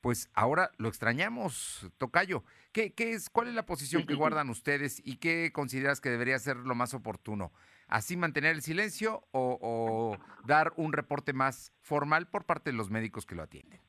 [0.00, 2.44] pues ahora lo extrañamos, Tocayo.
[2.72, 6.38] ¿Qué, qué es, ¿Cuál es la posición que guardan ustedes y qué consideras que debería
[6.38, 7.52] ser lo más oportuno?
[7.86, 12.90] ¿Así mantener el silencio o, o dar un reporte más formal por parte de los
[12.90, 13.80] médicos que lo atienden?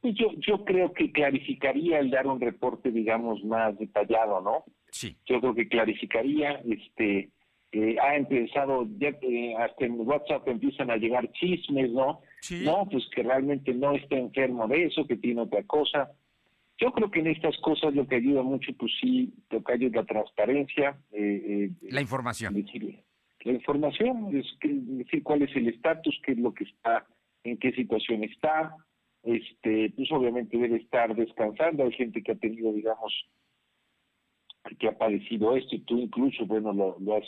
[0.00, 4.64] Pues yo, yo creo que clarificaría el dar un reporte, digamos, más detallado, ¿no?
[4.92, 5.16] Sí.
[5.26, 7.30] Yo creo que clarificaría, este,
[7.72, 12.20] eh, ha empezado, ya que hasta en WhatsApp empiezan a llegar chismes, ¿no?
[12.40, 12.62] Sí.
[12.64, 16.10] No, pues que realmente no está enfermo de eso, que tiene otra cosa.
[16.78, 20.04] Yo creo que en estas cosas lo que ayuda mucho, pues sí, toca es la
[20.04, 20.98] transparencia.
[21.12, 22.54] Eh, eh, la información.
[22.54, 23.02] Decir,
[23.44, 27.06] la información, es que, decir cuál es el estatus, qué es lo que está,
[27.44, 28.76] en qué situación está.
[29.22, 31.84] Este, pues obviamente debe estar descansando.
[31.84, 33.12] Hay gente que ha tenido, digamos,
[34.78, 37.24] que ha padecido esto y tú incluso, bueno, lo, lo has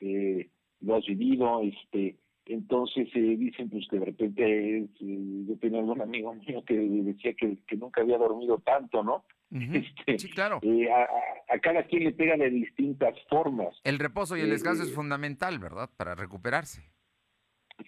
[0.00, 0.48] eh,
[0.80, 2.16] lo has vivido, este,
[2.52, 7.32] entonces eh, dicen pues que de repente eh, yo tenía un amigo mío que decía
[7.34, 9.24] que, que nunca había dormido tanto, ¿no?
[9.52, 10.60] este, sí, claro.
[10.62, 13.74] Eh, a, a, cada quien le pega de distintas formas.
[13.82, 15.90] El reposo y el descanso es fundamental, ¿verdad?
[15.96, 16.82] Para recuperarse.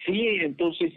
[0.04, 0.92] Sí, entonces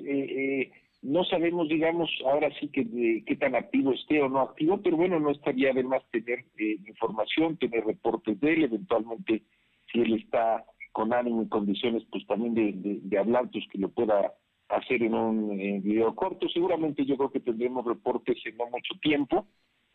[1.03, 5.19] no sabemos, digamos, ahora sí que qué tan activo esté o no activo, pero bueno,
[5.19, 9.43] no estaría de más tener información, tener reportes de él, eventualmente
[9.91, 13.89] si él está con ánimo y condiciones, pues también de, de, hablar, pues que lo
[13.89, 14.33] pueda
[14.69, 16.47] hacer en un video corto.
[16.47, 19.45] Seguramente yo creo que tendremos reportes en no mucho tiempo.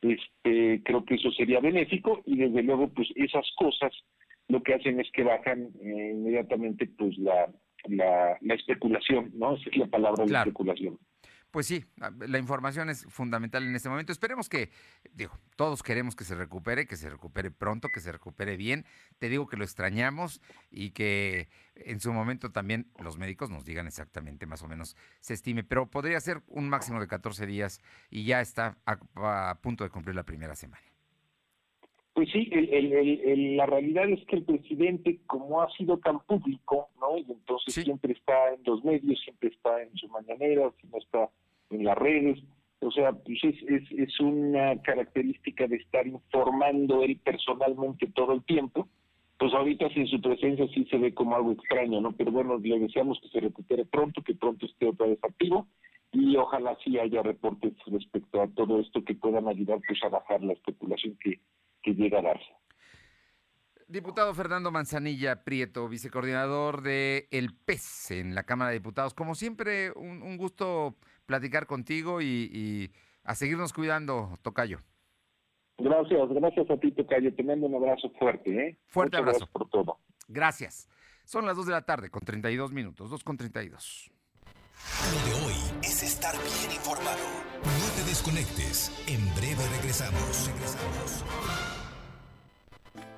[0.02, 3.94] Este, creo que eso sería benéfico y desde luego, pues esas cosas
[4.48, 7.50] lo que hacen es que bajan eh, inmediatamente, pues la,
[7.84, 9.54] la, la especulación, ¿no?
[9.54, 10.44] Esa es la palabra claro.
[10.44, 10.98] de especulación.
[11.50, 14.12] Pues sí, la información es fundamental en este momento.
[14.12, 14.70] Esperemos que,
[15.12, 18.86] digo, todos queremos que se recupere, que se recupere pronto, que se recupere bien.
[19.18, 23.88] Te digo que lo extrañamos y que en su momento también los médicos nos digan
[23.88, 25.64] exactamente, más o menos, se estime.
[25.64, 29.90] Pero podría ser un máximo de 14 días y ya está a, a punto de
[29.90, 30.89] cumplir la primera semana.
[32.12, 36.20] Pues sí, el, el, el, la realidad es que el presidente, como ha sido tan
[36.20, 37.16] público, ¿no?
[37.16, 37.82] Y entonces sí.
[37.82, 41.30] siempre está en los medios, siempre está en su mañanera, siempre está
[41.70, 42.38] en las redes.
[42.80, 48.42] O sea, pues es, es, es una característica de estar informando él personalmente todo el
[48.44, 48.88] tiempo.
[49.38, 52.12] Pues ahorita sin su presencia sí se ve como algo extraño, ¿no?
[52.12, 55.66] Pero bueno, le deseamos que se recupere pronto, que pronto esté otra vez activo
[56.12, 60.42] y ojalá sí haya reportes respecto a todo esto que puedan ayudar pues a bajar
[60.42, 61.40] la especulación que
[61.82, 62.52] que llega a darse.
[63.88, 69.14] Diputado Fernando Manzanilla Prieto, vicecoordinador de El PES en la Cámara de Diputados.
[69.14, 70.94] Como siempre, un, un gusto
[71.26, 72.90] platicar contigo y, y,
[73.24, 74.80] a seguirnos cuidando, Tocayo.
[75.78, 77.34] Gracias, gracias a ti, Tocayo.
[77.34, 78.50] Te mando un abrazo fuerte.
[78.50, 78.78] ¿eh?
[78.86, 79.38] Fuerte Muchas abrazo.
[79.38, 79.98] Gracias por todo.
[80.28, 80.88] Gracias.
[81.24, 84.12] Son las 2 de la tarde con 32 minutos, 2 con 32.
[85.12, 87.18] Lo de hoy es estar bien informado.
[87.62, 88.90] No te desconectes.
[89.06, 90.46] En breve regresamos.
[90.46, 91.24] Regresamos.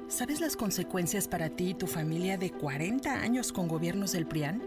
[0.07, 4.63] ¿Sabes las consecuencias para ti y tu familia de 40 años con gobiernos del PRIAN?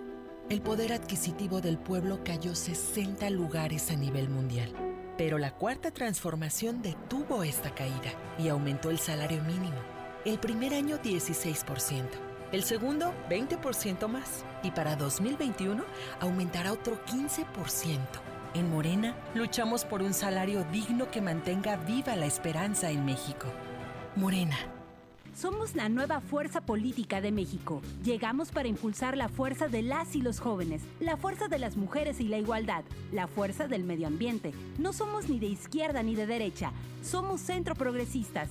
[0.51, 4.75] El poder adquisitivo del pueblo cayó 60 lugares a nivel mundial.
[5.17, 9.79] Pero la cuarta transformación detuvo esta caída y aumentó el salario mínimo.
[10.27, 12.32] El primer año 16%.
[12.53, 14.45] El segundo, 20% más.
[14.63, 15.83] Y para 2021
[16.21, 17.99] aumentará otro 15%.
[18.55, 23.47] En Morena, luchamos por un salario digno que mantenga viva la esperanza en México.
[24.15, 24.59] Morena.
[25.35, 27.81] Somos la nueva fuerza política de México.
[28.05, 32.21] Llegamos para impulsar la fuerza de las y los jóvenes, la fuerza de las mujeres
[32.21, 34.53] y la igualdad, la fuerza del medio ambiente.
[34.79, 38.51] No somos ni de izquierda ni de derecha, somos centro progresistas.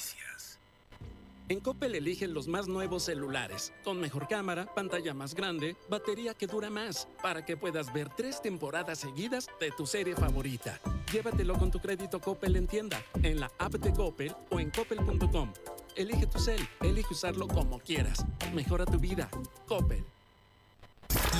[1.51, 6.47] En Coppel eligen los más nuevos celulares, con mejor cámara, pantalla más grande, batería que
[6.47, 10.79] dura más, para que puedas ver tres temporadas seguidas de tu serie favorita.
[11.11, 15.51] Llévatelo con tu crédito Coppel en tienda, en la app de Coppel o en coppel.com.
[15.97, 18.25] Elige tu cel, elige usarlo como quieras.
[18.53, 19.29] Mejora tu vida.
[19.67, 20.05] Coppel.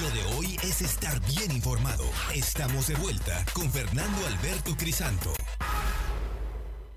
[0.02, 2.04] Lo de hoy es estar bien informado.
[2.36, 5.32] Estamos de vuelta con Fernando Alberto Crisanto.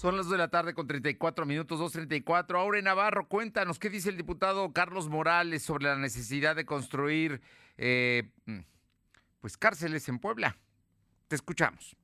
[0.04, 2.58] Son las 2 de la tarde con 34 minutos, 2.34.
[2.58, 7.40] Ahora en Navarro, cuéntanos, ¿qué dice el diputado Carlos Morales sobre la necesidad de construir
[7.78, 8.58] eh, mm,
[9.40, 10.58] pues cárceles en Puebla?
[11.26, 11.96] Te escuchamos.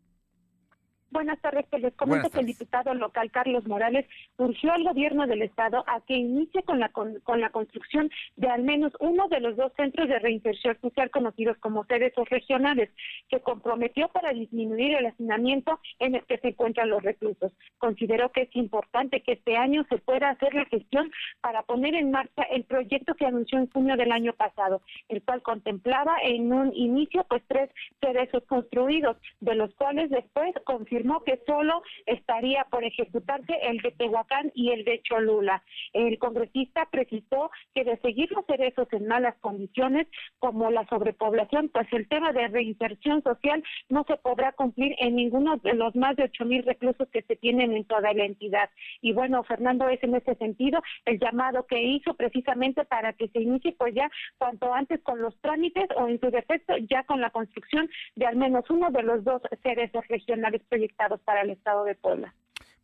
[1.11, 4.07] Buenas tardes, que les comento que el diputado local Carlos Morales
[4.37, 8.63] urgió al gobierno del estado a que inicie con la con, la construcción de al
[8.63, 12.91] menos uno de los dos centros de reinserción social conocidos como sedes o regionales,
[13.29, 17.51] que comprometió para disminuir el hacinamiento en el que se encuentran los reclusos.
[17.79, 22.13] Considero que es importante que este año se pueda hacer la gestión para poner en
[22.13, 26.73] marcha el proyecto que anunció en junio del año pasado, el cual contemplaba en un
[26.73, 27.69] inicio pues tres
[28.01, 34.53] sedes construidos, de los cuales después confirmó que solo estaría por ejecutarse el de Tehuacán
[34.55, 35.63] y el de Cholula.
[35.93, 40.07] El congresista precisó que de seguir los cerezos en malas condiciones,
[40.39, 45.57] como la sobrepoblación, pues el tema de reinserción social no se podrá cumplir en ninguno
[45.59, 48.71] de los más de ocho mil reclusos que se tienen en toda la entidad.
[49.01, 53.41] Y bueno, Fernando, es en ese sentido el llamado que hizo precisamente para que se
[53.41, 57.31] inicie pues ya cuanto antes con los trámites o en su defecto ya con la
[57.31, 61.95] construcción de al menos uno de los dos cerezos regionales proyectados para el estado de
[61.95, 62.35] Puebla.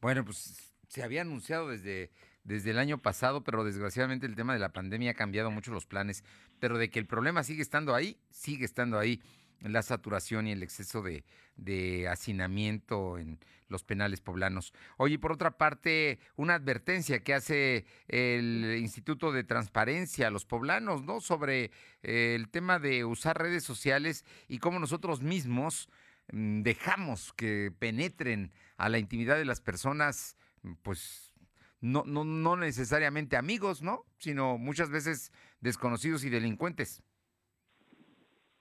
[0.00, 2.10] Bueno, pues se había anunciado desde,
[2.44, 5.86] desde el año pasado, pero desgraciadamente el tema de la pandemia ha cambiado mucho los
[5.86, 6.24] planes,
[6.60, 9.20] pero de que el problema sigue estando ahí, sigue estando ahí
[9.60, 11.24] la saturación y el exceso de,
[11.56, 13.38] de, hacinamiento en
[13.68, 14.72] los penales poblanos.
[14.96, 21.02] Oye, por otra parte, una advertencia que hace el Instituto de Transparencia a los poblanos,
[21.02, 21.20] ¿no?
[21.20, 21.70] Sobre
[22.02, 25.88] eh, el tema de usar redes sociales y cómo nosotros mismos
[26.32, 31.32] dejamos que penetren a la intimidad de las personas, mm, pues
[31.80, 34.04] no, no, no necesariamente amigos, ¿no?
[34.18, 37.02] Sino muchas veces desconocidos y delincuentes.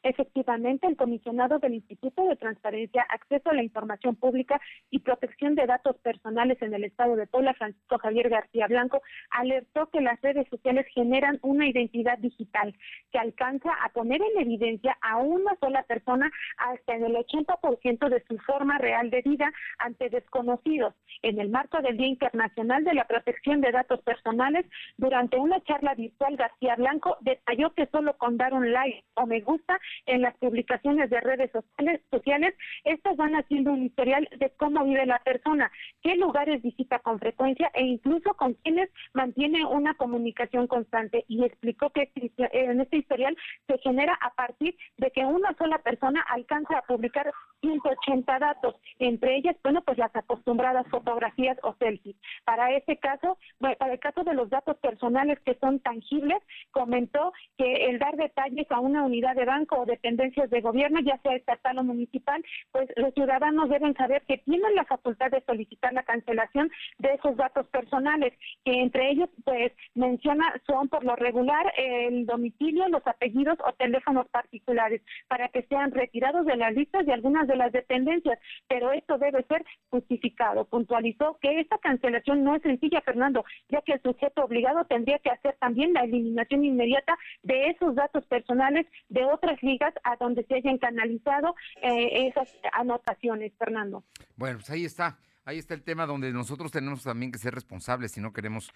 [0.05, 5.65] Efectivamente, el comisionado del Instituto de Transparencia, Acceso a la Información Pública y Protección de
[5.65, 9.01] Datos Personales en el Estado de Puebla, Francisco Javier García Blanco,
[9.31, 12.75] alertó que las redes sociales generan una identidad digital
[13.11, 18.23] que alcanza a poner en evidencia a una sola persona hasta en el 80% de
[18.27, 20.93] su forma real de vida ante desconocidos.
[21.23, 25.95] En el marco del Día Internacional de la Protección de Datos Personales, durante una charla
[25.95, 30.35] virtual, García Blanco detalló que solo con dar un like o me gusta en las
[30.37, 35.71] publicaciones de redes sociales, sociales, estas van haciendo un historial de cómo vive la persona,
[36.01, 41.25] qué lugares visita con frecuencia e incluso con quienes mantiene una comunicación constante.
[41.27, 43.35] Y explicó que este en este historial
[43.67, 47.31] se genera a partir de que una sola persona alcanza a publicar
[47.61, 52.15] 180 datos, entre ellas, bueno, pues las acostumbradas fotografías o selfies.
[52.43, 56.41] Para ese caso, para el caso de los datos personales que son tangibles,
[56.71, 61.35] comentó que el dar detalles a una unidad de banco dependencias de gobierno, ya sea
[61.35, 66.03] estatal o municipal, pues los ciudadanos deben saber que tienen la facultad de solicitar la
[66.03, 68.33] cancelación de esos datos personales,
[68.63, 74.27] que entre ellos, pues menciona, son por lo regular el domicilio, los apellidos o teléfonos
[74.29, 79.17] particulares, para que sean retirados de las listas de algunas de las dependencias, pero esto
[79.17, 80.65] debe ser justificado.
[80.65, 85.29] Puntualizó que esta cancelación no es sencilla, Fernando, ya que el sujeto obligado tendría que
[85.29, 90.55] hacer también la eliminación inmediata de esos datos personales de otras ligas a donde se
[90.55, 94.03] hayan canalizado eh, esas anotaciones, Fernando.
[94.35, 95.17] Bueno, pues ahí está.
[95.43, 98.71] Ahí está el tema donde nosotros tenemos también que ser responsables si no queremos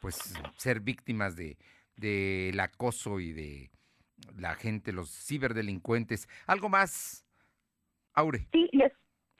[0.00, 1.58] pues ser víctimas de
[1.96, 3.70] del acoso y de
[4.36, 6.28] la gente, los ciberdelincuentes.
[6.46, 7.24] ¿Algo más,
[8.14, 8.48] Aure?
[8.52, 8.92] Sí, les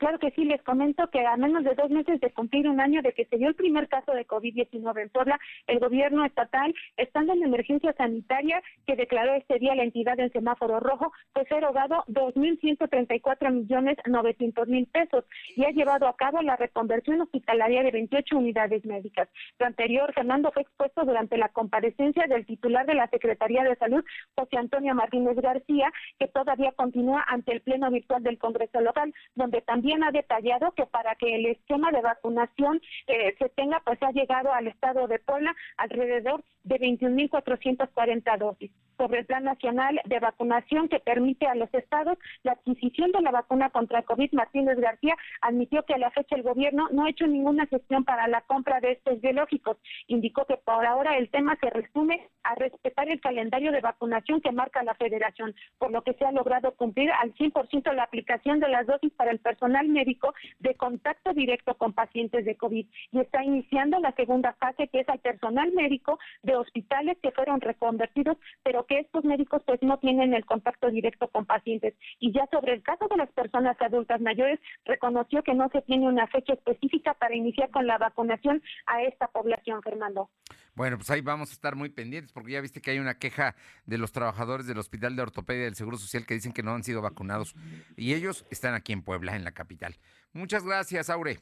[0.04, 3.00] Claro que sí, les comento que a menos de dos meses de cumplir un año
[3.00, 7.32] de que se dio el primer caso de COVID-19 en Puebla, el gobierno estatal, estando
[7.32, 12.04] en emergencia sanitaria que declaró este día la entidad en semáforo rojo, pues ha erogado
[12.08, 15.24] 2.134 millones 900 mil pesos
[15.56, 19.30] y ha llevado a cabo la reconversión hospitalaria de 28 unidades médicas.
[19.58, 24.04] Lo anterior, Fernando, fue expuesto durante la comparecencia del titular de la Secretaría de Salud,
[24.36, 29.62] José Antonio Martínez García, que todavía continúa ante el Pleno Virtual del Congreso Local, donde
[29.62, 34.02] también también ha detallado que para que el esquema de vacunación eh, se tenga, pues
[34.02, 38.70] ha llegado al estado de Puebla alrededor de 21.440 dosis.
[38.96, 43.32] Sobre el Plan Nacional de Vacunación que permite a los estados la adquisición de la
[43.32, 47.10] vacuna contra el COVID, Martínez García admitió que a la fecha el gobierno no ha
[47.10, 49.78] hecho ninguna gestión para la compra de estos biológicos.
[50.06, 54.52] Indicó que por ahora el tema se resume a respetar el calendario de vacunación que
[54.52, 58.68] marca la federación, por lo que se ha logrado cumplir al 100% la aplicación de
[58.68, 63.42] las dosis para el personal médico de contacto directo con pacientes de COVID y está
[63.42, 68.86] iniciando la segunda fase que es al personal médico de hospitales que fueron reconvertidos, pero
[68.86, 71.94] que estos médicos pues no tienen el contacto directo con pacientes.
[72.18, 76.06] Y ya sobre el caso de las personas adultas mayores, reconoció que no se tiene
[76.06, 80.30] una fecha específica para iniciar con la vacunación a esta población, Fernando.
[80.74, 83.54] Bueno, pues ahí vamos a estar muy pendientes porque ya viste que hay una queja
[83.86, 86.82] de los trabajadores del Hospital de Ortopedia del Seguro Social que dicen que no han
[86.82, 87.54] sido vacunados
[87.96, 89.94] y ellos están aquí en Puebla, en la capital.
[90.32, 91.38] Muchas gracias, Aure.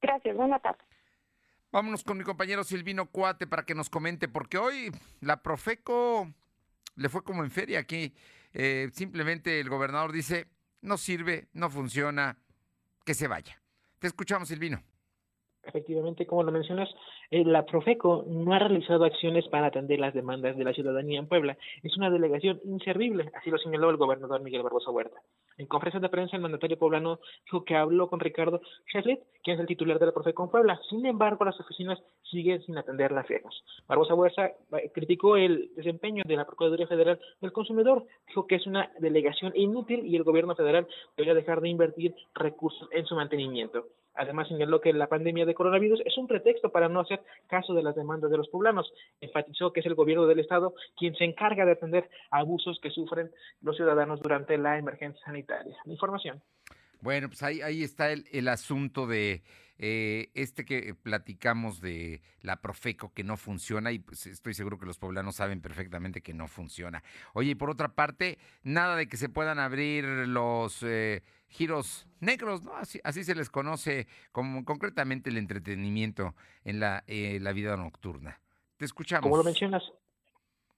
[0.00, 0.78] Gracias, buena tarde.
[1.72, 6.32] Vámonos con mi compañero Silvino Cuate para que nos comente, porque hoy la Profeco
[6.94, 8.14] le fue como en feria aquí.
[8.52, 10.46] Eh, simplemente el gobernador dice,
[10.80, 12.38] no sirve, no funciona,
[13.04, 13.60] que se vaya.
[13.98, 14.82] Te escuchamos, Silvino.
[15.66, 16.88] Efectivamente, como lo mencionas,
[17.30, 21.26] eh, la Profeco no ha realizado acciones para atender las demandas de la ciudadanía en
[21.26, 21.56] Puebla.
[21.82, 25.20] Es una delegación inservible, así lo señaló el gobernador Miguel Barbosa Huerta.
[25.58, 28.60] En conferencia de prensa, el mandatario poblano dijo que habló con Ricardo
[28.92, 30.80] Cheslet, quien es el titular de la Profeco en Puebla.
[30.88, 31.98] Sin embargo, las oficinas
[32.30, 33.54] siguen sin atender las quejas.
[33.88, 38.04] Barbosa Huerta eh, criticó el desempeño de la Procuraduría Federal del Consumidor.
[38.28, 40.86] Dijo que es una delegación inútil y el gobierno federal
[41.16, 43.86] debería dejar de invertir recursos en su mantenimiento.
[44.16, 47.82] Además, señaló que la pandemia de coronavirus es un pretexto para no hacer caso de
[47.82, 48.92] las demandas de los poblanos.
[49.20, 53.30] Enfatizó que es el gobierno del Estado quien se encarga de atender abusos que sufren
[53.60, 55.76] los ciudadanos durante la emergencia sanitaria.
[55.84, 56.42] Información.
[57.00, 59.42] Bueno, pues ahí, ahí está el, el asunto de
[59.78, 64.86] eh, este que platicamos de la Profeco que no funciona y pues estoy seguro que
[64.86, 67.02] los poblanos saben perfectamente que no funciona.
[67.34, 72.62] Oye, y por otra parte, nada de que se puedan abrir los eh, giros negros,
[72.62, 72.74] ¿no?
[72.76, 76.34] Así, así se les conoce como concretamente el entretenimiento
[76.64, 78.40] en la, eh, la vida nocturna.
[78.76, 79.22] Te escuchamos.
[79.22, 79.82] Como lo mencionas,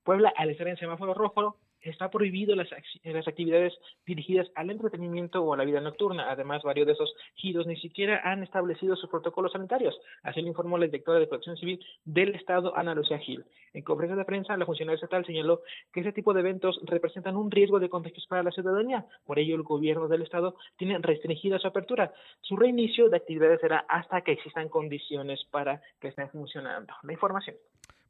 [0.04, 3.74] Puebla, al estar en semáforo rojo, está prohibido las, actividades
[4.07, 6.31] dirigidas al entretenimiento o a la vida nocturna.
[6.31, 9.99] Además, varios de esos giros ni siquiera han establecido sus protocolos sanitarios.
[10.22, 13.45] Así lo informó la directora de Protección Civil del Estado, Ana Lucía Gil.
[13.72, 15.62] En conferencia de prensa, la funcionaria estatal señaló
[15.93, 19.07] que ese tipo de eventos representan un riesgo de contagios para la ciudadanía.
[19.24, 22.12] Por ello, el gobierno del Estado tiene restringida su apertura.
[22.41, 26.95] Su reinicio de actividades será hasta que existan condiciones para que estén funcionando.
[27.03, 27.57] La información.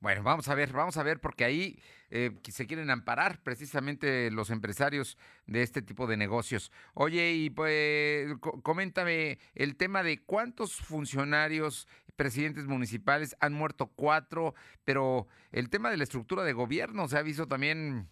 [0.00, 1.76] Bueno, vamos a ver, vamos a ver, porque ahí
[2.10, 6.70] eh, se quieren amparar precisamente los empresarios de este tipo de negocios.
[6.94, 8.28] Oye, y pues
[8.62, 15.96] coméntame el tema de cuántos funcionarios, presidentes municipales han muerto cuatro, pero el tema de
[15.96, 18.08] la estructura de gobierno se ha visto también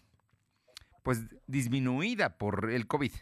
[1.03, 3.13] pues disminuida por el COVID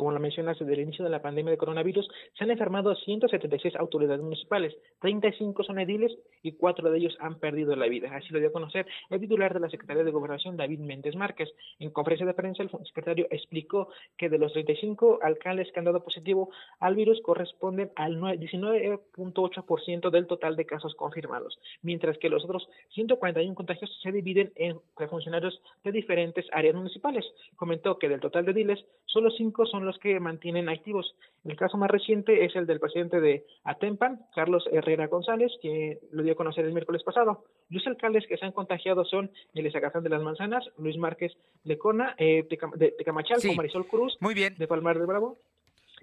[0.00, 2.08] como lo mencionas, desde el inicio de la pandemia de coronavirus,
[2.38, 7.74] se han enfermado 176 autoridades municipales, 35 son ediles y cuatro de ellos han perdido
[7.76, 8.14] la vida.
[8.14, 11.48] Así lo dio a conocer el titular de la Secretaría de Gobernación, David Méndez Márquez.
[11.78, 16.04] En conferencia de prensa, el secretario explicó que de los 35 alcaldes que han dado
[16.04, 22.68] positivo al virus corresponden al 19.8% del total de casos confirmados, mientras que los otros
[22.90, 27.24] 141 contagios se dividen en funcionarios de diferentes áreas municipales.
[27.56, 31.14] Comentó que del total de ediles, solo cinco son los que mantienen activos.
[31.44, 36.22] El caso más reciente es el del presidente de Atempan, Carlos Herrera González, que lo
[36.22, 37.44] dio a conocer el miércoles pasado.
[37.68, 41.32] Los alcaldes que se han contagiado son el Ezacazán de las Manzanas, Luis Márquez
[41.64, 44.56] Lecona, eh, de, Camachal, Marisol Cruz, Muy bien.
[44.58, 45.38] de Palmar del Bravo.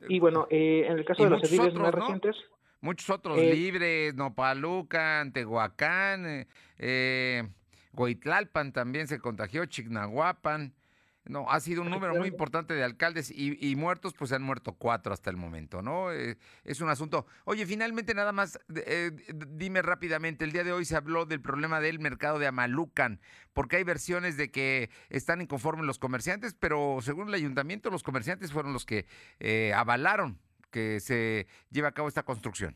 [0.08, 2.36] Y bueno, eh, en el caso de los ediles más recientes...
[2.80, 7.44] Muchos otros eh, libres, Nopalucan, Tehuacán, eh,
[7.94, 10.74] Goitlalpan también se contagió, Chignahuapan.
[11.30, 14.74] No, ha sido un número muy importante de alcaldes y, muertos, pues se han muerto
[14.74, 16.12] cuatro hasta el momento, ¿no?
[16.12, 17.26] Eh, es un asunto.
[17.46, 21.80] Oye, finalmente nada más, eh, dime rápidamente, el día de hoy se habló del problema
[21.80, 23.20] del mercado de Amalucan,
[23.54, 28.52] porque hay versiones de que están inconformes los comerciantes, pero según el ayuntamiento, los comerciantes
[28.52, 29.06] fueron los que
[29.40, 30.40] eh, avalaron
[30.72, 32.76] que se lleve a cabo esta construcción.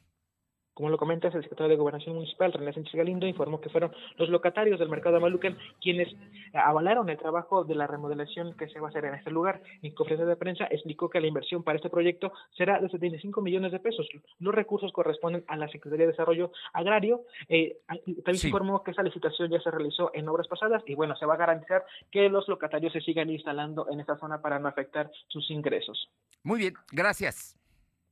[0.73, 4.29] Como lo comentas, el secretario de Gobernación Municipal, René Sánchez Galindo, informó que fueron los
[4.29, 6.07] locatarios del mercado de Malucan quienes
[6.53, 9.61] avalaron el trabajo de la remodelación que se va a hacer en este lugar.
[9.81, 13.71] En conferencia de prensa explicó que la inversión para este proyecto será de 75 millones
[13.71, 14.07] de pesos.
[14.39, 17.23] Los recursos corresponden a la Secretaría de Desarrollo Agrario.
[17.49, 17.79] Eh,
[18.23, 21.33] también informó que esa licitación ya se realizó en obras pasadas y bueno, se va
[21.33, 25.49] a garantizar que los locatarios se sigan instalando en esta zona para no afectar sus
[25.51, 26.09] ingresos.
[26.43, 27.57] Muy bien, gracias.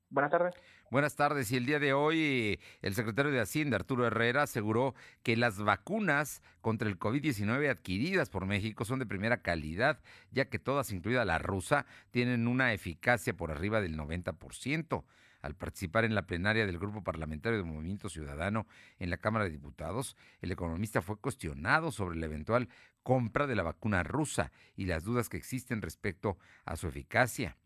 [0.09, 0.55] Buenas tardes.
[0.91, 1.51] Buenas tardes.
[1.51, 6.41] Y el día de hoy, el secretario de Hacienda, Arturo Herrera, aseguró que las vacunas
[6.61, 9.99] contra el COVID-19 adquiridas por México son de primera calidad,
[10.31, 15.03] ya que todas, incluida la rusa, tienen una eficacia por arriba del 90%.
[15.41, 18.65] Al participar en la plenaria del Grupo Parlamentario de Movimiento Ciudadano
[18.97, 22.67] en la Cámara de Diputados, el economista fue cuestionado sobre la eventual
[23.03, 27.57] compra de la vacuna rusa y las dudas que existen respecto a su eficacia.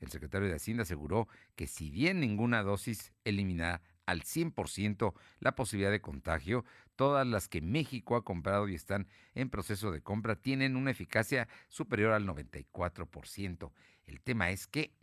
[0.00, 5.90] El secretario de Hacienda aseguró que si bien ninguna dosis elimina al 100% la posibilidad
[5.90, 6.64] de contagio,
[6.96, 11.48] todas las que México ha comprado y están en proceso de compra tienen una eficacia
[11.68, 13.72] superior al 94%.
[14.06, 14.94] El tema es que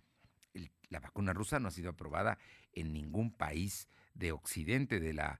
[0.89, 2.37] la vacuna rusa no ha sido aprobada
[2.73, 5.39] en ningún país de Occidente, de la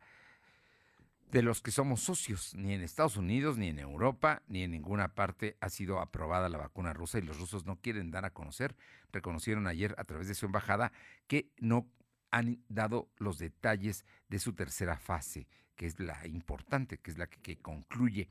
[1.31, 5.15] de los que somos socios, ni en Estados Unidos, ni en Europa, ni en ninguna
[5.15, 8.75] parte ha sido aprobada la vacuna rusa y los rusos no quieren dar a conocer.
[9.11, 10.91] Reconocieron ayer a través de su embajada
[11.27, 11.87] que no
[12.31, 17.27] han dado los detalles de su tercera fase, que es la importante, que es la
[17.27, 18.29] que, concluye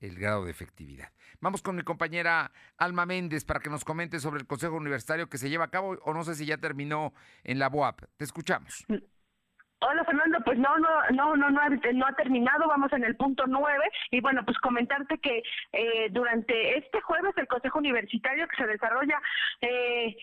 [0.00, 1.10] el grado de efectividad.
[1.40, 5.38] Vamos con mi compañera Alma Méndez para que nos comente sobre el Consejo Universitario que
[5.38, 8.02] se lleva a cabo o no sé si ya terminó en la BOAP.
[8.18, 8.84] Te escuchamos.
[9.80, 13.14] Hola Fernando, pues no, no, no, no, no ha, no ha terminado, vamos en el
[13.16, 13.84] punto nueve.
[14.10, 19.20] Y bueno, pues comentarte que eh, durante este jueves el Consejo Universitario que se desarrolla
[19.60, 20.16] eh,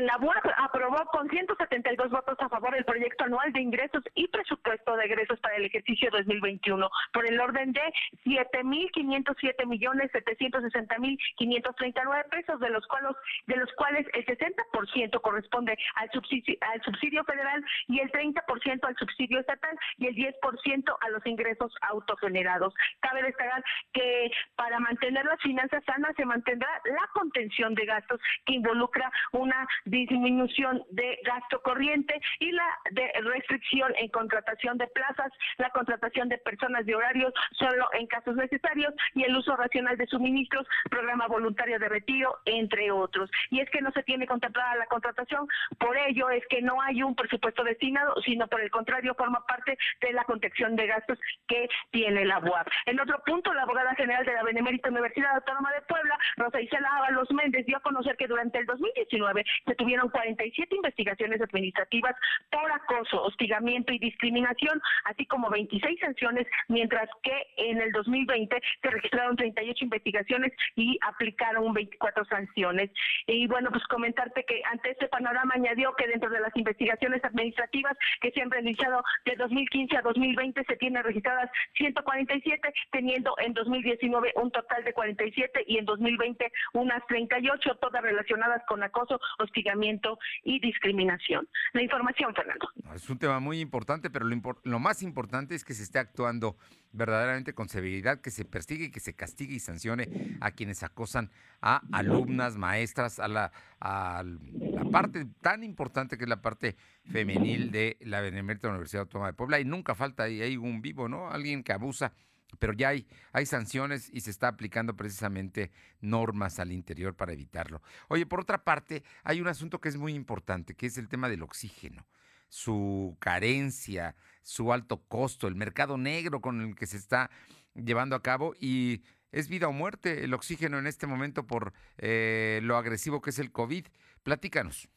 [0.00, 4.96] la BUAP aprobó con 172 votos a favor el proyecto anual de ingresos y presupuesto
[4.96, 7.82] de egresos para el ejercicio 2021 por el orden de
[8.24, 13.16] 7.507 millones 760 mil 539 pesos de los cuales
[13.46, 18.96] de los cuales el 60% corresponde al subsidio al subsidio federal y el 30% al
[18.96, 22.74] subsidio estatal y el 10% a los ingresos autogenerados.
[23.00, 23.62] Cabe destacar
[23.92, 29.59] que para mantener las finanzas sanas se mantendrá la contención de gastos que involucra una
[29.84, 36.38] disminución de gasto corriente y la de restricción en contratación de plazas, la contratación de
[36.38, 41.78] personas de horarios solo en casos necesarios y el uso racional de suministros, programa voluntario
[41.78, 43.30] de retiro, entre otros.
[43.50, 45.46] Y es que no se tiene contemplada la contratación,
[45.78, 49.76] por ello es que no hay un presupuesto destinado, sino por el contrario forma parte
[50.00, 52.66] de la contención de gastos que tiene la UAP.
[52.86, 56.88] En otro punto, la abogada general de la Benemérita Universidad Autónoma de Puebla, Rosa Isela
[56.98, 62.14] Ábalos Méndez, dio a conocer que durante el 2019 se tuvieron 47 investigaciones administrativas
[62.50, 68.90] por acoso, hostigamiento y discriminación, así como 26 sanciones, mientras que en el 2020 se
[68.90, 72.90] registraron 38 investigaciones y aplicaron 24 sanciones.
[73.26, 77.96] Y bueno, pues comentarte que ante este panorama añadió que dentro de las investigaciones administrativas
[78.20, 84.32] que se han realizado de 2015 a 2020 se tienen registradas 147, teniendo en 2019
[84.36, 90.60] un total de 47 y en 2020 unas 38, todas relacionadas con acoso, hostigamiento y
[90.60, 91.48] discriminación.
[91.72, 92.68] La información, Fernando.
[92.94, 96.56] Es un tema muy importante, pero lo, más importante es que se esté actuando
[96.92, 100.08] verdaderamente con severidad, que se persigue, que se castigue y sancione
[100.40, 106.30] a quienes acosan a alumnas, maestras, a la, a la parte tan importante que es
[106.30, 109.60] la parte femenil de la Benemérita Universidad Autónoma de Puebla.
[109.60, 111.30] Y nunca falta ahí, hay un vivo, ¿no?
[111.30, 112.12] Alguien que abusa
[112.58, 115.70] pero ya hay, hay sanciones y se está aplicando precisamente
[116.00, 117.82] normas al interior para evitarlo.
[118.08, 121.28] Oye, por otra parte, hay un asunto que es muy importante, que es el tema
[121.28, 122.06] del oxígeno,
[122.48, 127.30] su carencia, su alto costo, el mercado negro con el que se está
[127.74, 132.60] llevando a cabo y es vida o muerte el oxígeno en este momento por eh,
[132.62, 133.86] lo agresivo que es el COVID.
[134.22, 134.88] Platícanos.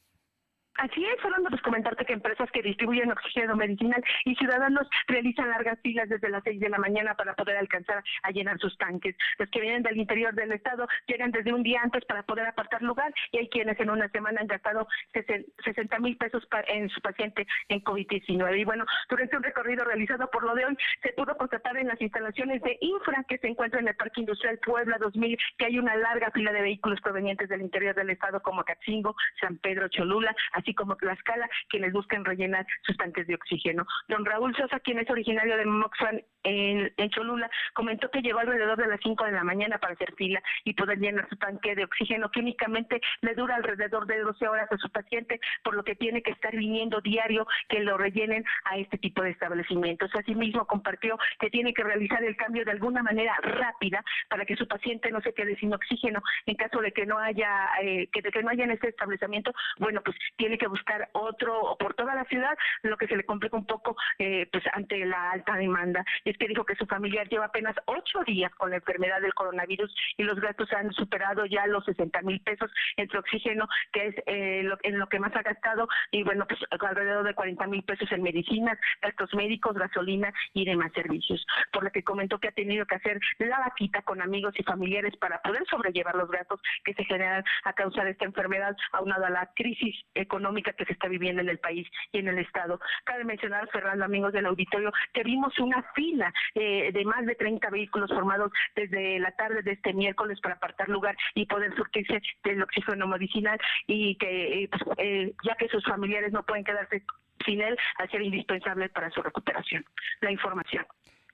[0.78, 5.80] Así es, Fernando, pues comentarte que empresas que distribuyen oxígeno medicinal y ciudadanos realizan largas
[5.82, 9.16] filas desde las seis de la mañana para poder alcanzar a llenar sus tanques.
[9.38, 12.82] Los que vienen del interior del estado llegan desde un día antes para poder apartar
[12.82, 17.46] lugar y hay quienes en una semana han gastado 60 mil pesos en su paciente
[17.70, 18.60] en COVID-19.
[18.60, 22.02] Y bueno, durante un recorrido realizado por lo de hoy, se pudo constatar en las
[22.02, 25.96] instalaciones de Infra que se encuentra en el Parque Industrial Puebla 2000 que hay una
[25.96, 30.74] larga fila de vehículos provenientes del interior del estado como Catzingo, San Pedro, Cholula, así
[30.74, 33.86] como Tlaxcala, quienes buscan rellenar sus tanques de oxígeno.
[34.08, 38.88] Don Raúl Sosa, quien es originario de Moxfan en, Cholula, comentó que llegó alrededor de
[38.88, 42.32] las 5 de la mañana para hacer fila y poder llenar su tanque de oxígeno,
[42.32, 46.22] que únicamente le dura alrededor de 12 horas a su paciente, por lo que tiene
[46.22, 50.10] que estar viniendo diario que lo rellenen a este tipo de establecimientos.
[50.16, 54.68] Asimismo, compartió que tiene que realizar el cambio de alguna manera rápida para que su
[54.68, 58.32] paciente no se quede sin oxígeno en caso de que no haya eh, que de
[58.32, 62.26] que no haya en este establecimiento bueno pues tiene que buscar otro por toda la
[62.26, 66.06] ciudad, lo que se le complica un poco eh, pues ante la alta demanda.
[66.24, 69.94] Es que dijo que su familiar lleva apenas ocho días con la enfermedad del coronavirus
[70.18, 74.70] y los gastos han superado ya los 60 mil pesos entre oxígeno, que es eh,
[74.84, 78.24] en lo que más ha gastado, y bueno, pues alrededor de 40 mil pesos en
[78.24, 81.46] medicinas, gastos médicos, gasolina y demás servicios.
[81.72, 85.16] Por lo que comentó que ha tenido que hacer la vaquita con amigos y familiares
[85.18, 89.30] para poder sobrellevar los gastos que se generan a causa de esta enfermedad, aunado a
[89.30, 92.80] la crisis económica económica que se está viviendo en el país y en el Estado.
[93.06, 97.70] Cabe mencionar, Fernando, amigos del auditorio, que vimos una fila eh, de más de 30
[97.70, 102.62] vehículos formados desde la tarde de este miércoles para apartar lugar y poder surtirse del
[102.62, 107.04] oxígeno medicinal y que, eh, pues, eh, ya que sus familiares no pueden quedarse
[107.46, 109.86] sin él, hacer indispensable para su recuperación.
[110.22, 110.86] La información.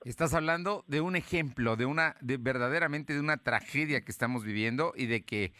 [0.05, 4.93] Estás hablando de un ejemplo, de una, de verdaderamente de una tragedia que estamos viviendo
[4.95, 5.51] y de que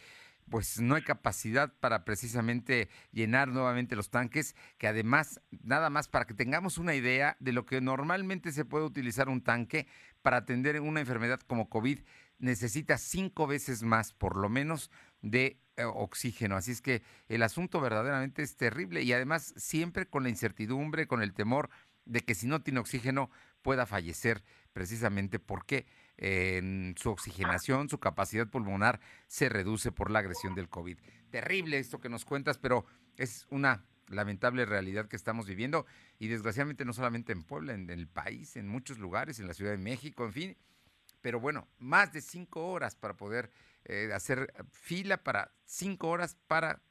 [0.50, 6.26] pues no hay capacidad para precisamente llenar nuevamente los tanques, que además, nada más para
[6.26, 9.86] que tengamos una idea de lo que normalmente se puede utilizar un tanque
[10.22, 12.00] para atender una enfermedad como COVID,
[12.38, 14.90] necesita cinco veces más, por lo menos,
[15.22, 16.56] de eh, oxígeno.
[16.56, 21.22] Así es que el asunto verdaderamente es terrible y además siempre con la incertidumbre, con
[21.22, 21.70] el temor
[22.04, 23.30] de que si no tiene oxígeno
[23.62, 24.42] pueda fallecer
[24.72, 25.86] precisamente porque
[26.96, 30.98] su oxigenación, su capacidad pulmonar se reduce por la agresión del COVID.
[31.30, 32.84] Terrible esto que nos cuentas, pero
[33.16, 35.86] es una lamentable realidad que estamos viviendo
[36.18, 39.70] y desgraciadamente no solamente en Puebla, en el país, en muchos lugares, en la Ciudad
[39.70, 40.56] de México, en fin.
[41.22, 43.50] Pero bueno, más de cinco horas para poder
[43.84, 46.82] eh, hacer fila para cinco horas para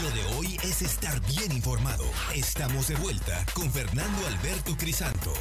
[0.00, 2.04] Lo de hoy es estar bien informado.
[2.34, 5.32] Estamos de vuelta con Fernando Alberto Crisanto.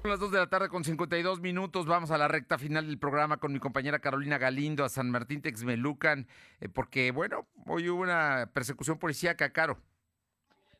[0.00, 1.84] Son las 2 de la tarde con 52 minutos.
[1.84, 5.42] Vamos a la recta final del programa con mi compañera Carolina Galindo a San Martín
[5.42, 6.26] Texmelucan,
[6.60, 9.78] eh, porque, bueno, hoy hubo una persecución policíaca, Caro.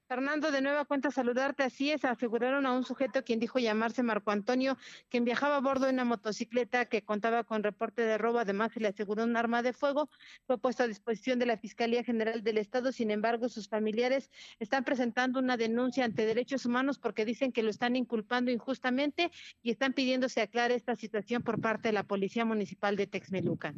[0.07, 1.63] Fernando, de nueva cuenta saludarte.
[1.63, 4.77] Así es, aseguraron a un sujeto quien dijo llamarse Marco Antonio,
[5.09, 8.39] quien viajaba a bordo de una motocicleta que contaba con reporte de robo.
[8.39, 10.11] Además, se le aseguró un arma de fuego.
[10.47, 12.93] Fue puesto a disposición de la Fiscalía General del Estado.
[12.93, 17.71] Sin embargo, sus familiares están presentando una denuncia ante derechos humanos porque dicen que lo
[17.71, 19.31] están inculpando injustamente
[19.63, 23.75] y están pidiendo se aclare esta situación por parte de la Policía Municipal de Texmelucan.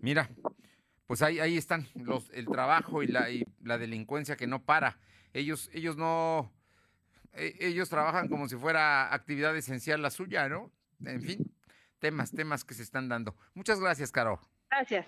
[0.00, 0.30] Mira,
[1.06, 4.98] pues ahí, ahí están los, el trabajo y la, y la delincuencia que no para
[5.32, 6.52] ellos, ellos no,
[7.32, 10.70] e, ellos trabajan como si fuera actividad esencial la suya, ¿no?
[11.04, 11.54] En fin,
[11.98, 13.36] temas, temas que se están dando.
[13.54, 14.40] Muchas gracias, Caro.
[14.70, 15.06] Gracias.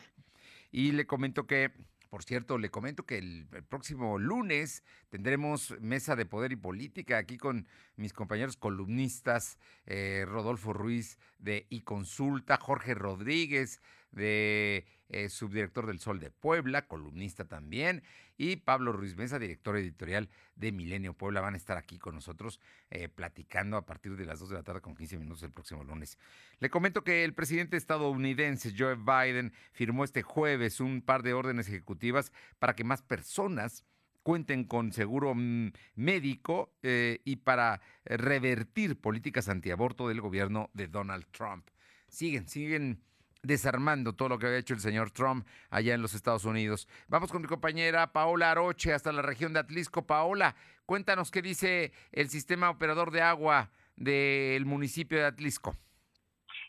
[0.71, 1.71] Y le comento que,
[2.09, 7.37] por cierto, le comento que el, próximo lunes tendremos mesa de poder y política aquí
[7.37, 13.81] con mis compañeros columnistas, eh, Rodolfo Ruiz de iConsulta, Jorge Rodríguez
[14.13, 18.03] de eh, subdirector del Sol de Puebla, columnista también,
[18.39, 22.61] y Pablo Ruiz Mesa, director editorial de Milenio Puebla, van a estar aquí con nosotros
[22.91, 25.85] eh, platicando a partir de las 2 de la tarde con 15 minutos el próximo
[25.85, 26.19] lunes.
[26.61, 31.69] Le comento que el presidente estadounidense Joe Biden firmó este jueves un par de órdenes
[31.69, 33.85] ejecutivas para que más personas
[34.23, 41.27] cuenten con seguro mm, médico eh, y para revertir políticas antiaborto del gobierno de Donald
[41.33, 41.69] Trump.
[42.09, 43.03] Siguen, siguen
[43.43, 46.89] desarmando todo lo que había hecho el señor Trump allá en los Estados Unidos.
[47.09, 50.07] Vamos con mi compañera Paola Aroche hasta la región de Atlisco.
[50.07, 50.55] Paola,
[50.87, 55.77] cuéntanos qué dice el sistema operador de agua del municipio de Atlisco.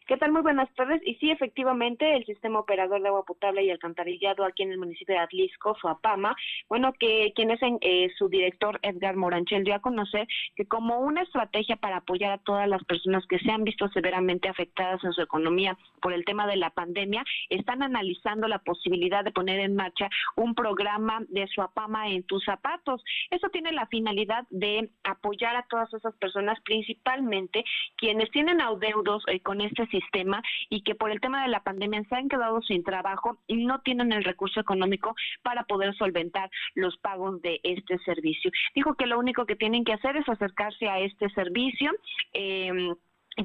[0.06, 0.34] ¿Qué tal?
[0.34, 1.02] Muy buenas tardes.
[1.06, 5.16] Y sí, efectivamente, el sistema operador de agua potable y alcantarillado aquí en el municipio
[5.16, 6.36] de Atlisco, Suapama,
[6.68, 10.28] bueno, que quien es eh, su director, Edgar Moranchel, dio a conocer
[10.58, 14.50] que como una estrategia para apoyar a todas las personas que se han visto severamente
[14.50, 19.32] afectadas en su economía por el tema de la pandemia, están analizando la posibilidad de
[19.32, 23.02] poner en marcha un programa de Suapama en tus zapatos.
[23.32, 27.64] Eso tiene la finalidad de apoyar a todas esas personas, principalmente
[27.96, 32.04] quienes tienen adeudos eh, con este sistema y que por el tema de la pandemia
[32.10, 36.98] se han quedado sin trabajo y no tienen el recurso económico para poder solventar los
[36.98, 38.52] pagos de este servicio.
[38.76, 41.92] Dijo que lo único que tienen que hacer es acercarse a este servicio.
[42.34, 42.94] Eh,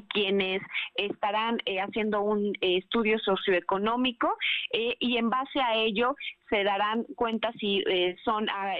[0.09, 0.61] quienes
[0.95, 4.35] estarán eh, haciendo un eh, estudio socioeconómico
[4.71, 6.15] eh, y en base a ello
[6.49, 7.83] se darán cuenta si
[8.23, 8.73] son ah,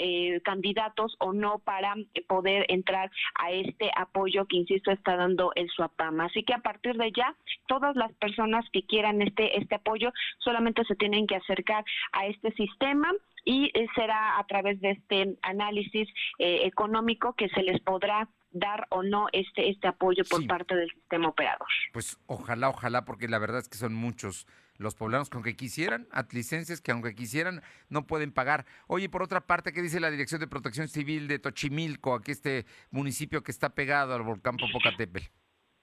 [0.43, 1.93] candidatos o no para
[2.27, 6.19] poder entrar a este apoyo que, insisto, está dando el SUAPAM.
[6.21, 7.35] Así que a partir de ya,
[7.67, 12.51] todas las personas que quieran este, este apoyo solamente se tienen que acercar a este
[12.53, 13.11] sistema
[13.45, 19.27] y será a través de este análisis económico que se les podrá dar o no
[19.31, 21.67] este, este apoyo por parte del sistema operador.
[21.93, 24.47] Pues ojalá, ojalá, porque la verdad es que son muchos
[24.77, 28.65] los poblanos que aunque quisieran, atlicenses que aunque quisieran, no pueden pagar.
[28.87, 32.65] Oye, por otra parte, ¿qué dice la Dirección de Protección Civil de Tochimilco, aquí este
[32.89, 35.27] municipio que está pegado al volcán Popocatépetl?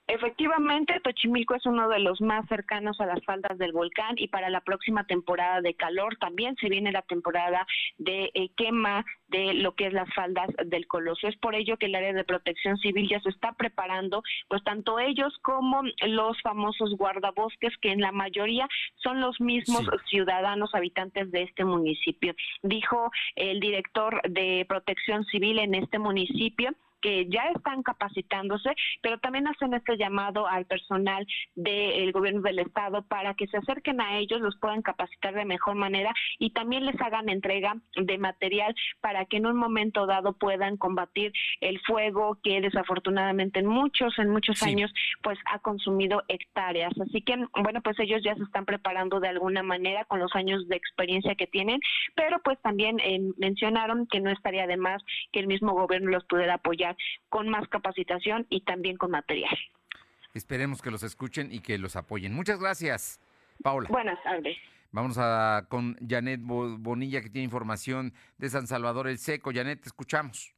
[0.09, 4.50] Efectivamente, Tochimilco es uno de los más cercanos a las faldas del volcán y para
[4.50, 7.66] la próxima temporada de calor también se viene la temporada
[7.98, 11.26] de eh, quema de lo que es las faldas del Coloso.
[11.26, 15.00] Es por ello que el área de protección civil ya se está preparando, pues tanto
[15.00, 18.68] ellos como los famosos guardabosques, que en la mayoría
[19.02, 22.32] son los mismos ciudadanos habitantes de este municipio.
[22.62, 28.70] Dijo el director de protección civil en este municipio que ya están capacitándose,
[29.03, 34.01] pero también hacen este llamado al personal del gobierno del estado para que se acerquen
[34.01, 38.74] a ellos, los puedan capacitar de mejor manera y también les hagan entrega de material
[39.01, 44.30] para que en un momento dado puedan combatir el fuego que desafortunadamente en muchos, en
[44.30, 44.92] muchos años,
[45.22, 46.92] pues ha consumido hectáreas.
[47.01, 50.66] Así que, bueno, pues ellos ya se están preparando de alguna manera con los años
[50.68, 51.80] de experiencia que tienen,
[52.14, 56.24] pero pues también eh, mencionaron que no estaría de más que el mismo gobierno los
[56.24, 56.86] pudiera apoyar
[57.28, 59.57] con más capacitación y también con material.
[60.34, 62.34] Esperemos que los escuchen y que los apoyen.
[62.34, 63.20] Muchas gracias,
[63.62, 63.89] Paula.
[63.89, 64.57] Buenas tardes.
[64.93, 69.51] Vamos a con Janet Bonilla que tiene información de San Salvador el Seco.
[69.53, 70.55] Janet, te escuchamos.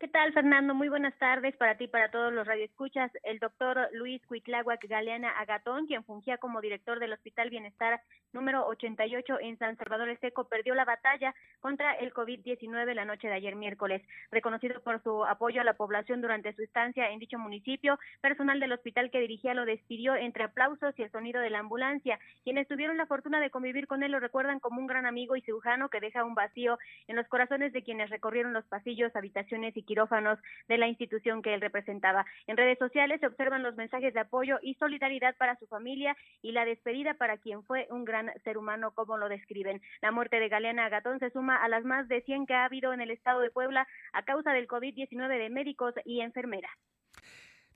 [0.00, 0.74] ¿Qué tal, Fernando?
[0.74, 3.12] Muy buenas tardes para ti y para todos los radioescuchas.
[3.22, 8.00] El doctor Luis Cuitláhuac Galeana Agatón, quien fungía como director del Hospital Bienestar
[8.32, 13.28] número 88 en San Salvador el Seco, perdió la batalla contra el COVID-19 la noche
[13.28, 14.00] de ayer miércoles.
[14.30, 18.72] Reconocido por su apoyo a la población durante su estancia en dicho municipio, personal del
[18.72, 22.18] hospital que dirigía lo despidió entre aplausos y el sonido de la ambulancia.
[22.42, 25.42] Quienes tuvieron la fortuna de convivir con él lo recuerdan como un gran amigo y
[25.42, 29.89] cirujano que deja un vacío en los corazones de quienes recorrieron los pasillos, habitaciones y
[29.90, 30.38] quirófanos
[30.68, 32.24] de la institución que él representaba.
[32.46, 36.52] En redes sociales se observan los mensajes de apoyo y solidaridad para su familia y
[36.52, 39.82] la despedida para quien fue un gran ser humano, como lo describen.
[40.00, 42.92] La muerte de Galeana Agatón se suma a las más de 100 que ha habido
[42.92, 46.70] en el estado de Puebla a causa del COVID-19 de médicos y enfermeras.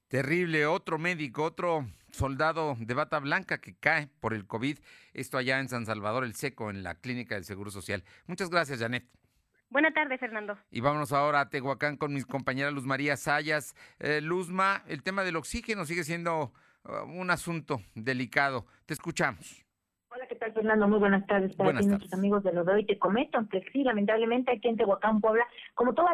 [0.07, 4.79] Terrible, otro médico, otro soldado de bata blanca que cae por el COVID.
[5.15, 8.05] Esto allá en San Salvador el Seco, en la Clínica del Seguro Social.
[8.29, 9.24] Muchas gracias, Janet.
[9.75, 10.57] Buenas tardes, Fernando.
[10.70, 13.75] Y vámonos ahora a Tehuacán con mis compañera Luz María Sayas.
[13.99, 16.53] Eh, Luzma, el tema del oxígeno sigue siendo
[16.85, 18.66] uh, un asunto delicado.
[18.87, 19.64] Te escuchamos.
[20.53, 20.88] Fernando?
[20.88, 22.84] Muy buenas tardes para ti, nuestros amigos de lo de hoy.
[22.84, 26.11] Te comento que sí, lamentablemente aquí en Tehuacán, Puebla, como, toda,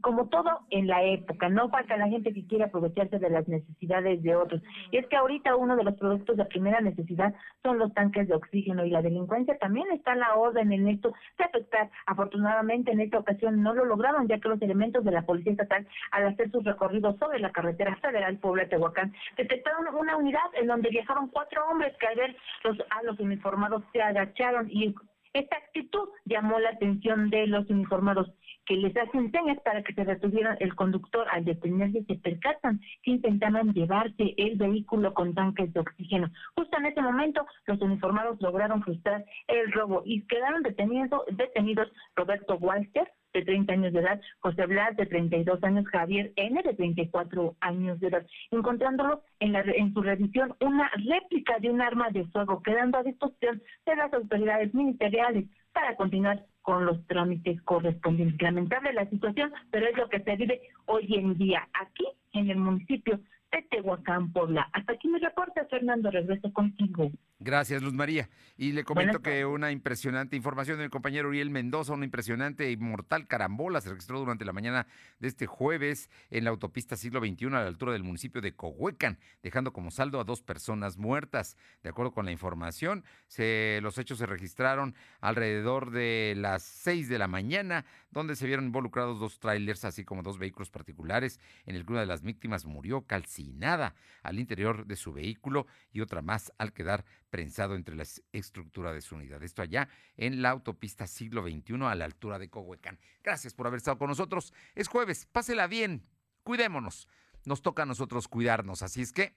[0.00, 4.22] como todo en la época, no falta la gente que quiere aprovecharse de las necesidades
[4.22, 4.62] de otros.
[4.90, 8.34] Y es que ahorita uno de los productos de primera necesidad son los tanques de
[8.34, 11.90] oxígeno y la delincuencia también está la orden en esto de afectar.
[12.06, 15.86] Afortunadamente en esta ocasión no lo lograron, ya que los elementos de la Policía Estatal,
[16.10, 21.28] al hacer sus recorridos sobre la carretera federal Puebla-Tehuacán, detectaron una unidad en donde viajaron
[21.28, 24.94] cuatro hombres que al ver los, a los uniformados se agacharon y
[25.32, 28.30] esta actitud llamó la atención de los uniformados
[28.66, 33.12] que les hacen señas para que se retuvieran el conductor al detenerse se percatan que
[33.12, 36.30] intentaban llevarse el vehículo con tanques de oxígeno.
[36.54, 42.56] Justo en ese momento los uniformados lograron frustrar el robo y quedaron detenidos, detenidos Roberto
[42.56, 47.56] Walter, de 30 años de edad, José Blas de 32 años, Javier N de 34
[47.60, 52.24] años de edad, encontrándolo en, la, en su revisión una réplica de un arma de
[52.26, 58.40] fuego, quedando a disposición de las autoridades ministeriales para continuar con los trámites correspondientes.
[58.40, 62.58] Lamentable la situación, pero es lo que se vive hoy en día aquí en el
[62.58, 63.20] municipio
[63.52, 64.68] de Tehuacán, Puebla.
[64.72, 67.10] Hasta aquí mi reporte, Fernando, regreso contigo.
[67.38, 68.28] Gracias, Luz María.
[68.56, 73.26] Y le comento que una impresionante información del compañero Uriel Mendoza, una impresionante y mortal
[73.26, 74.86] carambola se registró durante la mañana
[75.18, 79.18] de este jueves en la autopista siglo XXI a la altura del municipio de Cohuecan,
[79.42, 81.56] dejando como saldo a dos personas muertas.
[81.82, 87.18] De acuerdo con la información, se, los hechos se registraron alrededor de las seis de
[87.18, 91.84] la mañana, donde se vieron involucrados dos trailers, así como dos vehículos particulares, en el
[91.84, 96.52] que una de las víctimas murió calcinada al interior de su vehículo y otra más
[96.58, 99.42] al quedar prensado entre la estructura de su unidad.
[99.42, 103.00] Esto allá en la autopista siglo XXI a la altura de Cohuecán.
[103.24, 104.52] Gracias por haber estado con nosotros.
[104.74, 106.06] Es jueves, pásela bien,
[106.44, 107.08] cuidémonos.
[107.44, 109.34] Nos toca a nosotros cuidarnos, así es que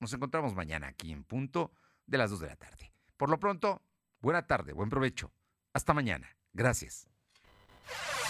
[0.00, 1.72] nos encontramos mañana aquí en punto
[2.06, 2.92] de las 2 de la tarde.
[3.16, 3.82] Por lo pronto,
[4.20, 5.30] buena tarde, buen provecho.
[5.72, 6.36] Hasta mañana.
[6.52, 7.08] Gracias.